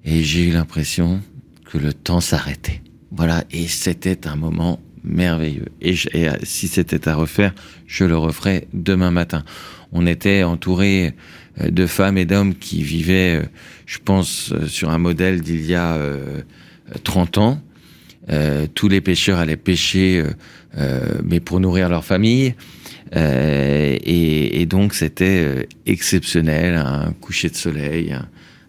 [0.05, 1.21] Et j'ai eu l'impression
[1.65, 2.81] que le temps s'arrêtait.
[3.11, 5.67] Voilà, et c'était un moment merveilleux.
[5.81, 7.55] Et, euh, si c'était à refaire,
[7.87, 9.45] je le referais demain matin.
[9.93, 11.15] On était entouré
[11.61, 13.47] euh, de femmes et d'hommes qui vivaient, euh,
[13.87, 16.43] je pense, sur un modèle d'il y a euh,
[16.91, 17.61] euh, 30 ans.
[18.75, 20.25] Tous les pêcheurs allaient pêcher,
[21.23, 22.57] mais pour nourrir leur famille.
[23.15, 28.17] Et, donc c'était exceptionnel, un coucher de soleil,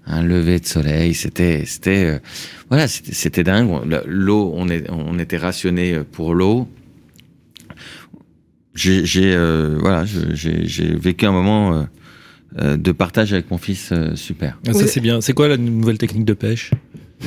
[0.07, 1.13] un lever de soleil.
[1.13, 2.19] C'était, c'était, euh,
[2.69, 3.69] voilà, c'était, c'était dingue.
[4.07, 6.67] L'eau, on, est, on était rationné euh, pour l'eau.
[8.75, 11.87] J'ai, j'ai, euh, voilà, j'ai, j'ai vécu un moment
[12.59, 14.59] euh, de partage avec mon fils euh, super.
[14.67, 15.19] Ah, ça, c'est bien.
[15.21, 16.71] C'est quoi la nouvelle technique de pêche?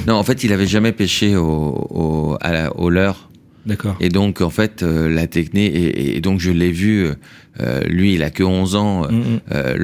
[0.06, 1.42] Non, en fait, il avait jamais pêché au,
[1.90, 3.29] au, à la- au leurre.
[3.66, 3.96] D'accord.
[4.00, 7.06] Et donc, en fait, euh, la technique, et, et donc je l'ai vu,
[7.61, 9.40] euh, lui, il a que 11 ans, euh, Mm, mm.
[9.52, 9.74] euh,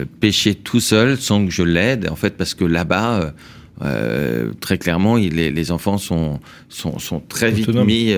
[0.00, 3.30] le pêcher tout seul sans que je l'aide, en fait, parce que là-bas, euh,
[3.82, 7.86] euh, très clairement, il, les, les enfants sont, sont, sont très vite Autonomes.
[7.86, 8.14] mis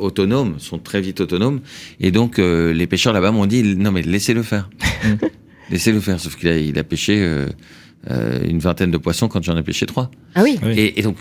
[0.00, 1.60] autonomes, sont très vite autonomes.
[2.00, 4.68] Et donc, euh, les pêcheurs là-bas m'ont dit, non, mais laissez-le faire.
[5.70, 6.18] Laissez-le faire.
[6.18, 7.46] Sauf qu'il a, il a pêché euh,
[8.10, 10.10] euh, une vingtaine de poissons quand j'en ai pêché trois.
[10.34, 10.58] ah oui.
[10.64, 10.72] Oui.
[10.76, 11.16] Et, et donc,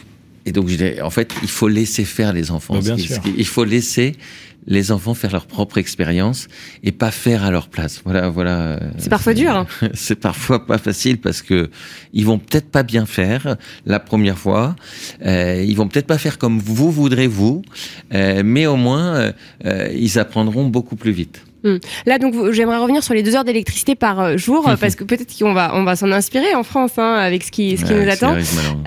[0.46, 2.80] et donc, je dis, en fait, il faut laisser faire les enfants.
[2.80, 3.22] Bien sûr.
[3.38, 4.16] il faut laisser
[4.68, 6.48] les enfants faire leur propre expérience
[6.84, 8.02] et pas faire à leur place.
[8.04, 8.80] Voilà, voilà.
[8.98, 9.52] C'est parfois dur.
[9.56, 9.68] hein.
[9.94, 11.70] c'est parfois pas facile parce que
[12.14, 14.76] ils vont peut-être pas bien faire la première fois.
[15.26, 17.62] Euh, ils vont peut-être pas faire comme vous voudrez vous,
[18.14, 19.32] euh, mais au moins euh,
[19.66, 21.42] euh, ils apprendront beaucoup plus vite.
[22.06, 25.04] Là, donc, j'aimerais revenir sur les deux heures d'électricité par euh, jour, euh, parce que
[25.04, 27.94] peut-être qu'on va, on va s'en inspirer en France, hein, avec ce qui, ce qui
[27.94, 28.36] Ouais, nous attend.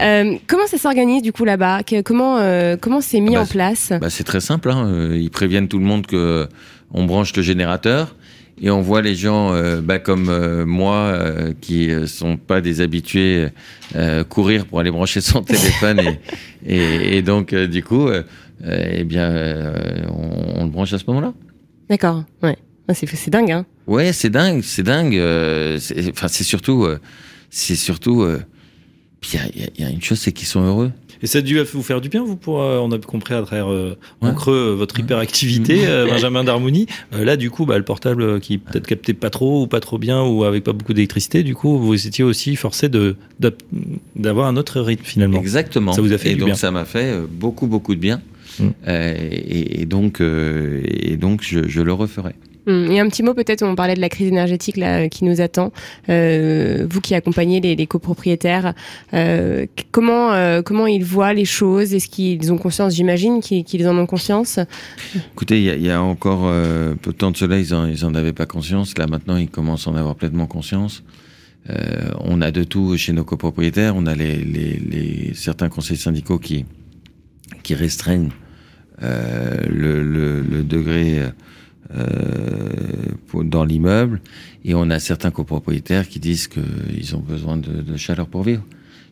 [0.01, 1.81] Euh, comment ça s'organise du coup là-bas?
[2.05, 3.93] Comment euh, comment c'est mis Ah bah, en place?
[4.01, 4.71] Bah, c'est très simple.
[4.71, 5.11] Hein.
[5.15, 6.49] Ils préviennent tout le monde que
[6.93, 8.15] on branche le générateur
[8.61, 12.81] et on voit les gens euh, bah, comme euh, moi euh, qui sont pas des
[12.81, 13.49] habitués
[14.29, 16.19] courir pour aller brancher son téléphone et,
[16.75, 18.09] et, et donc du coup
[18.65, 19.75] eh bien
[20.09, 21.33] on, on le branche à ce moment-là.
[21.93, 22.25] D'accord.
[22.43, 22.57] Ouais.
[22.89, 23.51] Ah, C'est dingue.
[23.53, 23.67] Hein.
[23.87, 25.15] Ouais, c'est dingue, c'est dingue.
[25.15, 26.99] euh, c'est- Enfin, c'est surtout, euh,
[27.51, 28.23] c'est surtout.
[28.23, 28.41] euh,
[29.21, 30.91] puis il y a- y, une chose, c'est qu'ils sont heureux.
[31.23, 33.43] Et ça a dû vous faire du bien, vous, pour, euh, on a compris à
[33.43, 36.87] travers euh, en creux votre hyperactivité, euh, Benjamin d'Harmonie.
[37.13, 39.99] Euh, là, du coup, bah, le portable qui peut-être captait pas trop ou pas trop
[39.99, 43.17] bien ou avec pas beaucoup d'électricité, du coup, vous étiez aussi forcé de
[44.17, 45.39] d'avoir un autre rythme finalement.
[45.39, 45.93] Exactement.
[45.93, 46.55] Ça vous a fait et du donc bien.
[46.55, 48.23] ça m'a fait beaucoup beaucoup de bien.
[48.59, 48.69] Mm.
[48.89, 52.35] Euh, et, et donc euh, et donc je, je le referai.
[52.69, 55.25] Hum, Et un petit mot peut-être, on parlait de la crise énergétique là, euh, qui
[55.25, 55.73] nous attend.
[56.09, 58.75] Euh, vous qui accompagnez les, les copropriétaires,
[59.15, 61.93] euh, comment, euh, comment ils voient les choses?
[61.93, 62.95] Est-ce qu'ils ont conscience?
[62.95, 64.61] J'imagine qu'ils qu'ils en ont conscience.
[65.33, 66.49] Écoutez, il y a, il y a encore
[67.03, 68.97] peu de temps de cela, ils en, ils en avaient pas conscience.
[68.97, 71.03] Là maintenant, ils commencent à en avoir pleinement conscience.
[72.21, 73.97] On a de tout chez nos copropriétaires.
[73.97, 76.65] On a les, les, les certains conseils syndicaux qui
[77.65, 78.31] qui restreignent
[79.03, 81.23] le, le, le degré
[81.95, 82.69] euh,
[83.27, 84.21] pour- dans l'immeuble,
[84.65, 88.65] et on a certains copropriétaires qui disent qu'ils ont besoin de, de chaleur pour vivre,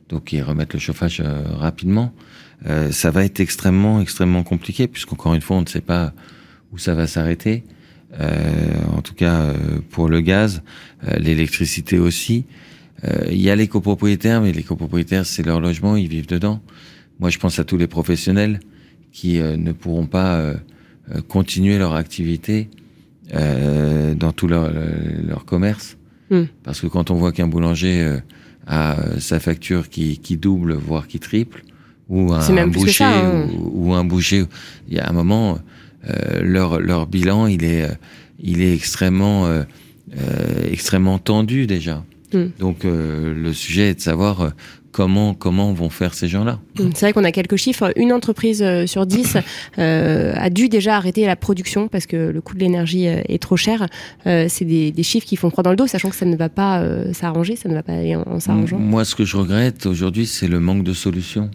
[0.08, 2.12] donc ils remettent le chauffage euh, rapidement.
[2.66, 6.12] Euh, ça va être extrêmement extrêmement compliqué puisqu'encore une fois on ne sait pas
[6.72, 7.64] où ça va s'arrêter.
[8.20, 9.54] Euh, en tout cas euh,
[9.90, 10.62] pour le gaz,
[11.06, 12.44] euh, l'électricité aussi.
[13.04, 16.60] Euh, Il y a les copropriétaires, mais les copropriétaires c'est leur logement, ils vivent dedans.
[17.18, 18.60] Moi je pense à tous les professionnels
[19.12, 20.54] qui euh, ne pourront pas euh,
[21.14, 22.68] euh, continuer leur activité
[23.32, 24.72] dans tout leur,
[25.24, 25.96] leur commerce.
[26.30, 26.46] Hmm.
[26.64, 28.18] Parce que quand on voit qu'un boulanger
[28.66, 31.62] a sa facture qui, qui double, voire qui triple,
[32.08, 33.46] ou un, boucher, ça, hein.
[33.56, 34.46] ou, ou un boucher,
[34.88, 35.60] il y a un moment,
[36.42, 37.88] leur, leur bilan, il est,
[38.40, 39.46] il est extrêmement,
[40.68, 42.04] extrêmement tendu déjà.
[42.32, 42.46] Hmm.
[42.58, 44.54] Donc le sujet est de savoir
[44.92, 46.58] comment, comment vont faire ces gens-là?
[46.78, 47.92] Hum, C'est vrai qu'on a quelques chiffres.
[47.96, 49.36] Une entreprise euh, sur dix
[49.78, 53.40] euh, a dû déjà arrêter la production parce que le coût de l'énergie euh, est
[53.40, 53.86] trop cher.
[54.26, 56.36] Euh, C'est des, des chiffres qui font froid dans le dos, sachant que ça ne
[56.36, 58.78] va pas euh, s'arranger, ça ne va pas aller en, en s'arrangeant.
[58.78, 61.50] Moi, ce que je regrette aujourd'hui, c'est le manque de solutions.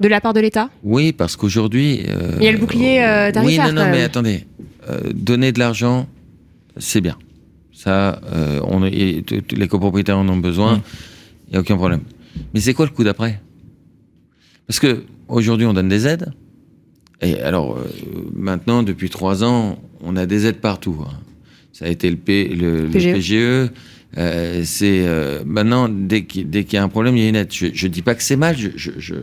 [0.00, 0.68] De la part de l'État?
[0.82, 2.00] Oui, parce qu'aujourd'hui.
[2.38, 4.46] Il y a le bouclier, euh, Oui, tarifaire, non, non, mais attendez.
[5.14, 6.08] Donner de l'argent,
[6.76, 7.16] c'est bien.
[7.72, 8.20] Ça,
[8.64, 10.74] on, les copropriétaires en ont besoin.
[10.74, 11.50] Il Mm.
[11.52, 12.00] n'y a aucun problème.
[12.54, 13.40] Mais c'est quoi le coup d'après?
[14.66, 16.32] Parce que aujourd'hui, on donne des aides.
[17.20, 17.84] Et alors, euh,
[18.34, 20.96] maintenant, depuis trois ans, on a des aides partout.
[21.06, 21.12] hein.
[21.72, 23.12] Ça a été le, P- le, le PGE.
[23.12, 23.70] PGE.
[24.18, 27.52] euh, c'est euh, maintenant dès qu'il y a un problème, il y a une aide.
[27.52, 28.56] Je, je dis pas que c'est mal.
[28.56, 29.14] Je, je,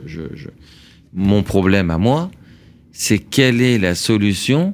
[1.13, 2.31] Mon problème à moi,
[2.91, 4.73] c'est quelle est la solution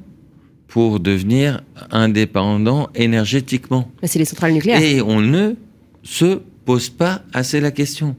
[0.68, 1.60] pour devenir
[1.90, 3.90] indépendant énergétiquement?
[4.04, 4.80] C'est les centrales nucléaires.
[4.80, 5.54] Et on ne
[6.02, 8.16] se pose pas assez la question.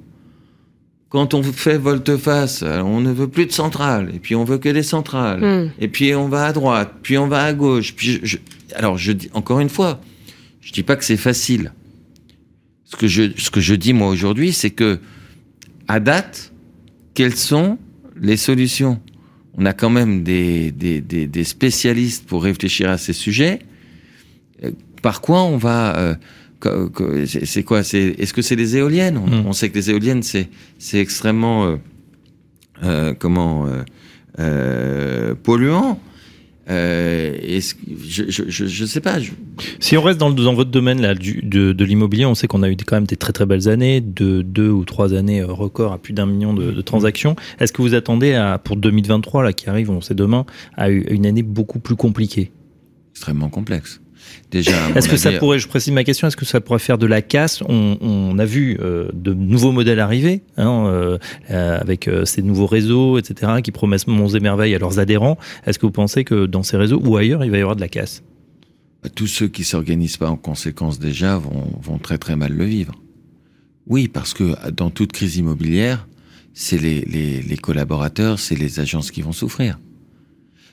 [1.10, 4.68] Quand on fait volte-face, on ne veut plus de centrales, et puis on veut que
[4.70, 5.72] des centrales, Hum.
[5.80, 7.94] et puis on va à droite, puis on va à gauche.
[7.96, 8.38] Puis je- je-
[8.76, 10.02] alors je dis encore une fois,
[10.62, 11.72] je dis pas que c'est facile.
[12.84, 15.00] Ce que je, ce que je dis moi aujourd'hui, c'est que
[15.88, 16.52] à date,
[17.14, 17.78] quelles sont
[18.20, 19.00] les solutions?
[19.58, 23.60] On a quand même des, des, des, des spécialistes pour réfléchir à ces sujets.
[24.64, 26.16] Euh, Par quoi on va euh,
[27.46, 29.18] c'est quoi C'est est-ce que c'est les éoliennes?
[29.18, 29.46] On, Mm.
[29.48, 30.48] on sait que les éoliennes c'est
[30.80, 31.76] c'est extrêmement euh,
[32.84, 33.68] euh, comment
[34.40, 36.00] euh, polluant.
[36.70, 39.20] Est-ce je, je, je, je sais pas.
[39.20, 39.32] je-
[39.80, 42.48] Si on reste dans, le- dans votre domaine là, du, de, de l'immobilier, on sait
[42.48, 45.42] qu'on a eu quand même des très très belles années, de deux ou trois années
[45.44, 47.36] records à plus d'un million de, de transactions.
[47.60, 50.46] Est-ce que vous attendez à, pour 2023 là qui arrive, on sait demain,
[50.76, 52.52] à une année beaucoup plus compliquée?
[53.14, 54.02] Extrêmement complexe.
[54.52, 54.72] Déjà.
[54.96, 57.22] Est-ce que ça pourrait, je précise ma question, est-ce que ça pourrait faire de la
[57.22, 61.18] casse on, on a vu euh, de nouveaux modèles arriver, hein, euh,
[61.52, 65.38] euh, avec euh, ces nouveaux réseaux, etc., qui promettent monts et merveilles à leurs adhérents.
[65.66, 67.82] Est-ce que vous pensez que dans ces réseaux ou ailleurs, il va y avoir de
[67.82, 68.24] la casse?
[69.16, 72.94] Tous ceux qui s'organisent pas en conséquence déjà vont, vont très très mal le vivre.
[73.86, 76.08] Oui, parce que dans toute crise immobilière,
[76.54, 79.80] c'est les, les, les collaborateurs, c'est les agences qui vont souffrir.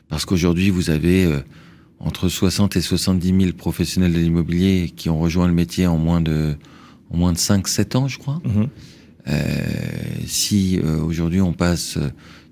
[0.09, 1.29] Parce qu'aujourd'hui, vous avez
[2.01, 6.21] entre 60 et 70 000 professionnels de l'immobilier qui ont rejoint le métier en moins
[6.21, 6.57] de,
[7.11, 8.41] en moins de 5-7 ans, je crois.
[8.45, 8.69] Mhm.
[9.27, 9.65] Euh,
[10.27, 11.99] si euh, aujourd'hui on passe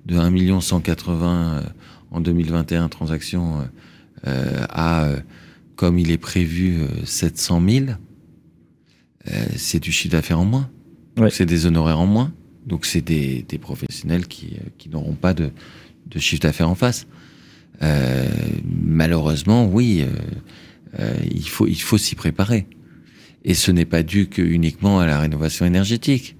[0.06, 1.62] de 1 million 180 euh,
[2.10, 3.68] en 2021 transactions
[4.26, 5.08] euh, à,
[5.76, 7.86] comme il est prévu, euh, 700 000,
[9.28, 10.70] euh, c'est du chiffre d'affaires en moins.
[11.18, 11.30] Ouais.
[11.30, 12.32] C'est des honoraires en moins.
[12.66, 15.50] Donc c'est des, des professionnels qui, qui n'auront pas de,
[16.06, 17.06] de chiffre d'affaires en face.
[17.82, 18.26] Euh,
[18.86, 22.66] malheureusement, oui, euh, euh, il faut, il faut s'y préparer.
[23.44, 26.36] Et ce n'est pas dû que uniquement à la rénovation énergétique.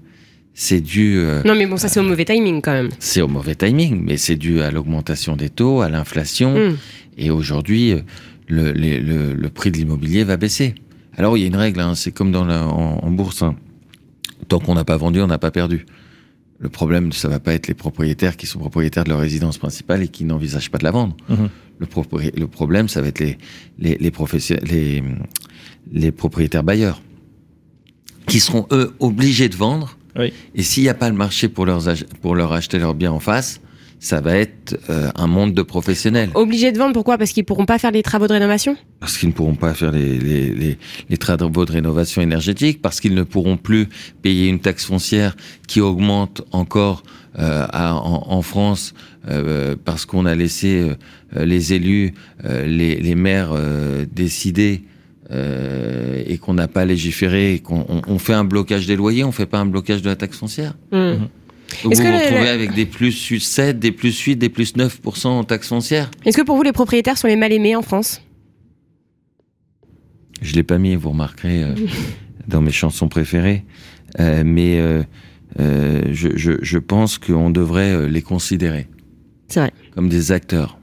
[0.53, 2.89] C'est dû, euh, Non, mais bon, ça, c'est au mauvais timing quand même.
[2.99, 6.53] c'est au mauvais timing, mais c'est dû à l'augmentation des taux, à l'inflation.
[6.69, 6.77] Mm.
[7.17, 7.95] Et aujourd'hui,
[8.47, 10.75] le, le, le prix de l'immobilier va baisser.
[11.17, 13.41] Alors, il y a une règle, hein, c'est comme dans la, en, en bourse.
[13.41, 13.55] hein.
[14.47, 15.85] Tant qu'on n'a pas vendu, on n'a pas perdu.
[16.59, 20.03] Le problème, ça va pas être les propriétaires qui sont propriétaires de leur résidence principale
[20.03, 21.15] et qui n'envisagent pas de la vendre.
[21.29, 21.49] Mhm.
[21.79, 23.37] Le, problème, ça va être les,
[23.79, 25.03] les, les, profession- les,
[25.91, 27.01] les propriétaires bailleurs
[28.27, 29.97] qui seront, eux, obligés de vendre.
[30.17, 30.31] Oui.
[30.55, 33.11] Et s'il n'y a pas le marché pour, leurs ach- pour leur acheter leurs biens
[33.11, 33.59] en face,
[34.03, 36.29] ça va être euh, un monde de professionnels.
[36.35, 37.17] Obligés de vendre, pourquoi?
[37.17, 38.75] Parce qu'ils pourront pas faire les travaux de rénovation?
[38.99, 40.77] Parce qu'ils ne pourront pas faire les, les, les,
[41.09, 43.87] les travaux de rénovation énergétique, parce qu'ils ne pourront plus
[44.21, 45.37] payer une taxe foncière
[45.69, 47.03] qui augmente encore
[47.39, 48.93] euh, à- en, en France,
[49.29, 50.71] euh, parce qu'on a laissé
[51.37, 54.83] euh, les élus, euh, les, les maires euh, décider
[55.31, 59.31] euh, et qu'on n'a pas légiféré, qu'on on, on fait un blocage des loyers, on
[59.31, 60.73] fait pas un blocage de la taxe foncière.
[60.91, 60.97] Mm.
[61.13, 61.29] Donc
[61.75, 64.49] Est-ce vous que vous le- retrouvez le- avec des plus 7, des plus 8, des
[64.49, 66.09] plus 9% en taxe foncière.
[66.25, 68.21] Est-ce que pour vous, les propriétaires sont les mal aimés en France?
[70.41, 71.75] Je l'ai pas mis, vous remarquerez, euh,
[72.47, 73.63] dans mes chansons préférées.
[74.19, 75.03] Euh, mais euh,
[76.11, 78.87] je, je, je pense qu'on devrait les considérer
[79.47, 79.71] C'est vrai.
[79.95, 80.77] comme des acteurs,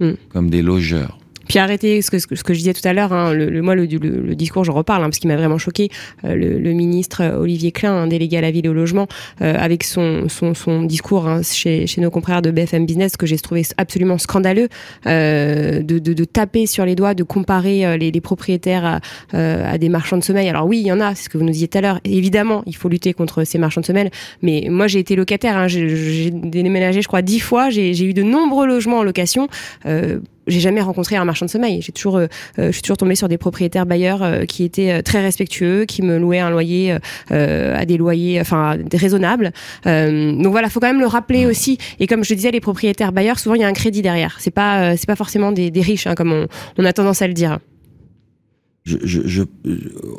[0.00, 0.12] Mm.
[0.30, 1.18] comme des logeurs.
[1.52, 3.74] Puis arrêtez ce que, ce que, je disais tout à l'heure, hein, le, le- moi
[3.74, 5.90] le, le, le discours, j'en reparle, hein, parce qu'il m'a vraiment choqué,
[6.24, 9.06] euh, le, ministre euh, Olivier Klein, un délégué à la ville et au logement,
[9.42, 13.26] euh, avec son, son, son discours hein, chez, chez nos confrères de BFM Business, que
[13.26, 14.70] j'ai trouvé absolument scandaleux,
[15.06, 19.00] euh, de, de, de taper sur les doigts, de comparer euh, les, les propriétaires à,
[19.34, 20.48] euh, à des marchands de sommeil.
[20.48, 22.00] Alors oui, il y en a, c'est ce que vous nous disiez tout à l'heure.
[22.04, 24.08] Évidemment, il faut lutter contre ces marchands de sommeil,
[24.40, 28.14] mais moi j'ai été locataire, hein, j'ai déménagé je crois dix fois, j'ai j'ai eu
[28.14, 29.48] de nombreux logements en location.
[29.84, 31.82] Euh, j'ai jamais rencontré un marchand de sommeil.
[31.82, 32.26] J'ai toujours, euh,
[32.58, 36.02] euh, je suis toujours tombée sur des propriétaires bailleurs euh, qui étaient très respectueux, qui
[36.02, 36.96] me louaient un loyer
[37.30, 39.52] à des loyers, enfin raisonnables.
[39.84, 41.78] Donc voilà, faut quand même le rappeler aussi.
[42.00, 44.36] Et comme je disais, les propriétaires bailleurs, souvent il y a un crédit derrière.
[44.40, 46.46] C'est pas, c'est pas forcément des, riches, hein, comme
[46.78, 47.58] on, a tendance à le dire.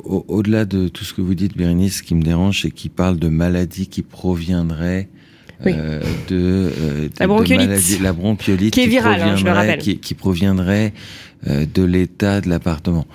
[0.05, 3.17] Au-delà de tout ce que vous dites, Bérénice, ce qui me dérange, c'est qu'il parle
[3.17, 5.09] de maladies qui proviendraient
[5.65, 5.71] Oui.
[5.75, 7.99] euh, de, euh, de- La de bronchiolite.
[8.01, 9.79] la bronchiolite Qui est virale, hein, je le proviendrait- rappelle.
[9.79, 10.93] qui, qui proviendrait
[11.47, 13.05] euh, de l'état de l'appartement.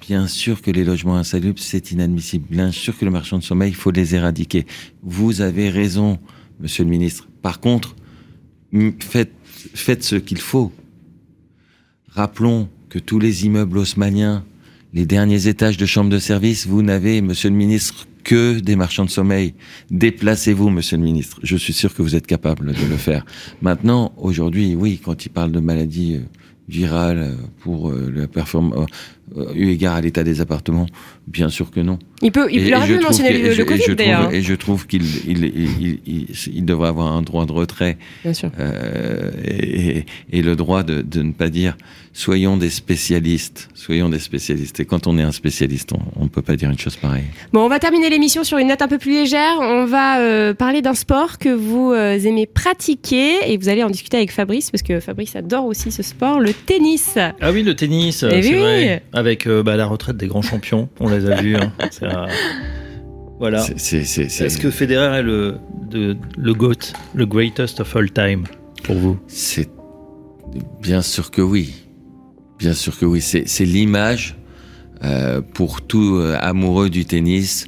[0.00, 2.46] Bien sûr que les logements insalubres, c'est inadmissible.
[2.50, 4.64] Bien sûr que le marchand de sommeil, il faut les éradiquer.
[5.02, 6.18] Vous avez raison,
[6.60, 7.26] monsieur le ministre.
[7.42, 7.96] Par contre,
[9.00, 9.32] faites,
[9.74, 10.72] faites ce qu'il faut.
[12.10, 14.44] Rappelons que tous les immeubles haussmanniens,
[14.96, 19.04] les derniers étages de chambres de service, vous n'avez, monsieur le ministre, que des marchands
[19.04, 19.52] de sommeil.
[19.90, 21.38] Déplacez-vous, monsieur le ministre.
[21.42, 23.26] Je suis sûr que vous êtes capable de le faire.
[23.60, 26.20] Maintenant, aujourd'hui, oui, quand il parle de maladies euh,
[26.66, 28.86] virales euh, pour euh, la performance,
[29.54, 30.86] eu égard à l'état des appartements,
[31.26, 31.98] bien sûr que non.
[32.22, 34.22] Il peut, il, trouve mentionner que- le, je- Covid je d'ailleurs.
[34.22, 37.52] trouve- Et je trouve qu'il il, il, il, il- il devrait avoir un droit de
[37.52, 38.50] retrait Bien sûr.
[38.58, 41.76] euh, et, et- et le droit de, de ne pas dire
[42.14, 44.80] soyons des spécialistes, soyons des spécialistes.
[44.80, 47.24] Et quand on est un spécialiste, on ne peut pas dire une chose pareille.
[47.52, 49.58] Bon, on va terminer l'émission sur une note un peu plus légère.
[49.60, 53.90] On va euh, parler d'un sport que vous euh, aimez pratiquer et vous allez en
[53.90, 57.18] discuter avec Fabrice parce que Fabrice adore aussi ce sport, le tennis.
[57.18, 58.60] Ah oui, le tennis, Eh c'est oui.
[58.60, 59.02] vrai.
[59.16, 61.56] Avec euh, bah, la retraite des grands champions, on les a vus.
[61.56, 61.72] hein.
[61.90, 62.26] C'est, euh,
[63.38, 63.58] Voilà.
[63.60, 65.56] C'est- c'est- c'est- c'est- Est-ce que Federer est le,
[65.90, 68.44] de- le GOAT, le greatest of all time,
[68.84, 69.18] pour vous?
[69.26, 69.68] C'est
[70.80, 71.74] bien sûr que oui.
[72.58, 73.20] Bien sûr que oui.
[73.20, 74.36] C'est c'est l'image
[75.04, 77.66] euh, pour tout euh, amoureux du tennis,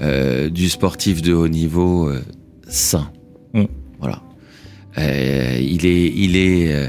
[0.00, 2.20] euh, du sportif de haut niveau euh,
[2.68, 3.10] sain.
[3.54, 3.64] Mm.
[3.98, 4.22] Voilà.
[4.98, 6.88] Euh, il est, il est, euh,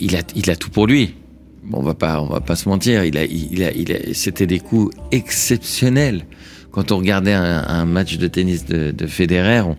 [0.00, 1.14] il a, il a tout pour lui.
[1.64, 3.04] Bon, on va pas, on va pas se mentir.
[3.04, 6.24] Il a, il a, il a, c'était des coups exceptionnels.
[6.70, 9.76] Quand on regardait un, un match de tennis de, de Federer, on,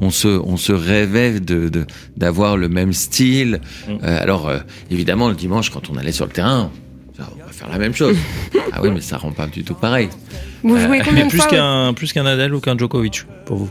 [0.00, 3.60] on se, on se rêvait de, de- d'avoir le même style.
[3.88, 3.92] Mm.
[4.02, 4.58] Euh, alors, euh,
[4.90, 6.70] évidemment, le dimanche, quand on allait sur le terrain,
[7.18, 8.16] on va faire la même chose.
[8.72, 10.08] ah oui, mais ça rend pas du tout pareil.
[10.62, 13.70] Vous jouez combien Mais plus qu'un plus qu'un Nadal ou qu'un Djokovic, pour vous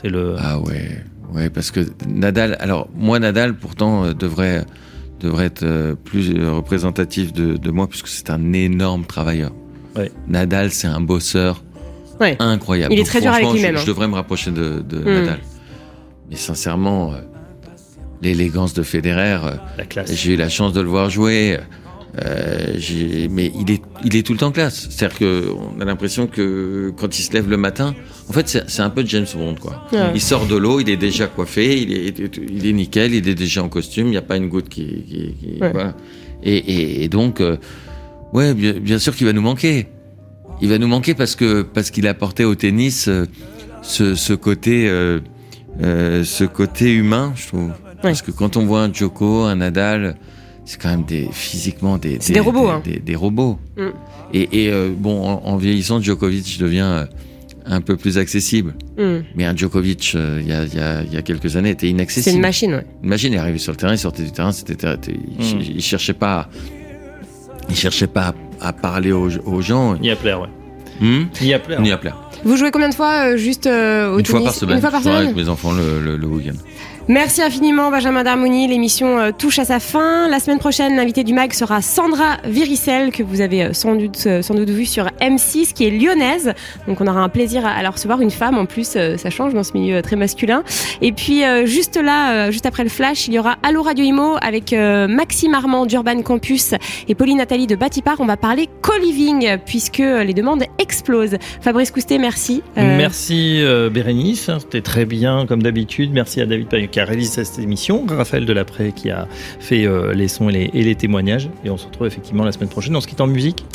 [0.00, 0.36] C'est le.
[0.38, 1.02] Ah ouais,
[1.32, 4.64] ouais, parce que Nadal, alors moi Nadal pourtant euh, devrait
[5.24, 9.52] devrait être euh, plus euh, représentatif de, de moi puisque c'est un énorme travailleur.
[9.96, 10.10] Ouais.
[10.28, 11.62] Nadal, c'est un bosseur
[12.20, 12.36] Ouais.
[12.38, 12.92] incroyable.
[12.94, 13.82] Il est Donc, très dur avec lui-même, Je, hein.
[13.82, 15.04] je devrais me rapprocher de, de Mm.
[15.04, 15.38] Nadal.
[16.30, 17.16] Mais sincèrement, euh,
[18.22, 21.58] l'élégance de Federer, euh, j'ai eu la chance de le voir jouer.
[22.24, 22.74] Euh,
[23.30, 24.86] mais il est, il est tout le temps classe.
[24.90, 27.94] C'est-à-dire que on a l'impression que quand il se lève le matin,
[28.28, 29.84] en fait, c'est un peu James Bond, quoi.
[29.92, 30.12] Ouais.
[30.14, 32.18] Il sort de l'eau, il est déjà coiffé, il est,
[32.50, 34.84] il est nickel, il est déjà en costume, il n'y a pas une goutte qui,
[35.08, 35.72] qui, qui- Ouais.
[35.72, 35.96] voilà.
[36.44, 37.56] Et, et, et donc, euh,
[38.32, 39.86] ouais, bien, bien sûr qu'il va nous manquer.
[40.60, 43.24] Il va nous manquer parce que parce qu'il apportait au tennis euh,
[43.82, 45.18] ce, ce côté, euh,
[45.82, 47.72] euh, ce côté humain, je trouve.
[48.02, 50.16] Parce que quand on voit un Djoko, un Nadal,
[50.64, 52.82] c'est quand même des physiquement des des robots, hein.
[52.84, 53.58] des, des robots.
[53.76, 53.88] Mm.
[54.32, 57.04] Et, et, euh, bon, en, en vieillissant, Djokovic devient euh,
[57.66, 58.74] un peu plus accessible.
[58.98, 59.18] Hmm.
[59.36, 61.70] Mais un Djokovic, euh, il y, a, il y, a, il y a quelques années,
[61.70, 62.24] était inaccessible.
[62.24, 62.86] C'est une machine, ouais.
[63.02, 64.74] Une machine est arrivée sur le terrain, il sortait du terrain, c'était,
[65.08, 65.60] il, Mm.
[65.76, 66.48] il cherchait pas,
[67.68, 69.96] il cherchait pas à, à parler aux, aux gens.
[69.96, 70.48] Il y a plaire, ouais.
[71.00, 71.24] Hmm?
[71.40, 71.80] Il y a plaire.
[71.80, 72.16] Ni à plaire.
[72.44, 74.76] Vous jouez combien de fois euh, juste euh, au Une fois tennis par semaine.
[74.76, 76.56] Une fois par semaine avec mes enfants le, le, le week-end.
[77.06, 78.66] Merci infiniment Benjamin Darmoni.
[78.66, 80.26] L'émission euh, touche à sa fin.
[80.30, 84.22] La semaine prochaine, l'invité du MAG sera Sandra Viricel, que vous avez euh, sans doute,
[84.24, 86.54] euh, sans doute vu sur M6, qui est lyonnaise.
[86.88, 88.22] Donc on aura un plaisir à, la recevoir.
[88.22, 90.64] Une femme en plus, ça change dans ce milieu très masculin.
[91.02, 94.72] Et puis juste là, juste après le flash, il y aura Allo Radio Imo avec
[94.72, 96.74] Maxime Armand d'Urban Campus
[97.08, 98.16] et Pauline Nathalie de Batipar.
[98.20, 101.36] On va parler co-living puisque les demandes explosent.
[101.60, 102.62] Fabrice Coustet, merci.
[102.76, 106.10] Merci Bérénice, c'était très bien comme d'habitude.
[106.12, 109.26] Merci à David Payot qui a réalisé cette émission, Raphaël Delapré qui a
[109.58, 111.50] fait euh, les sons et les, et les témoignages.
[111.64, 112.94] Et on se retrouve effectivement la semaine prochaine.
[112.94, 113.66] On se quitte en musique.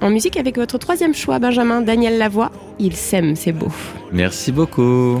[0.00, 2.52] En musique avec votre troisième choix, Benjamin Daniel Lavoie.
[2.78, 3.68] Il s'aime, c'est beau.
[4.12, 5.20] Merci beaucoup.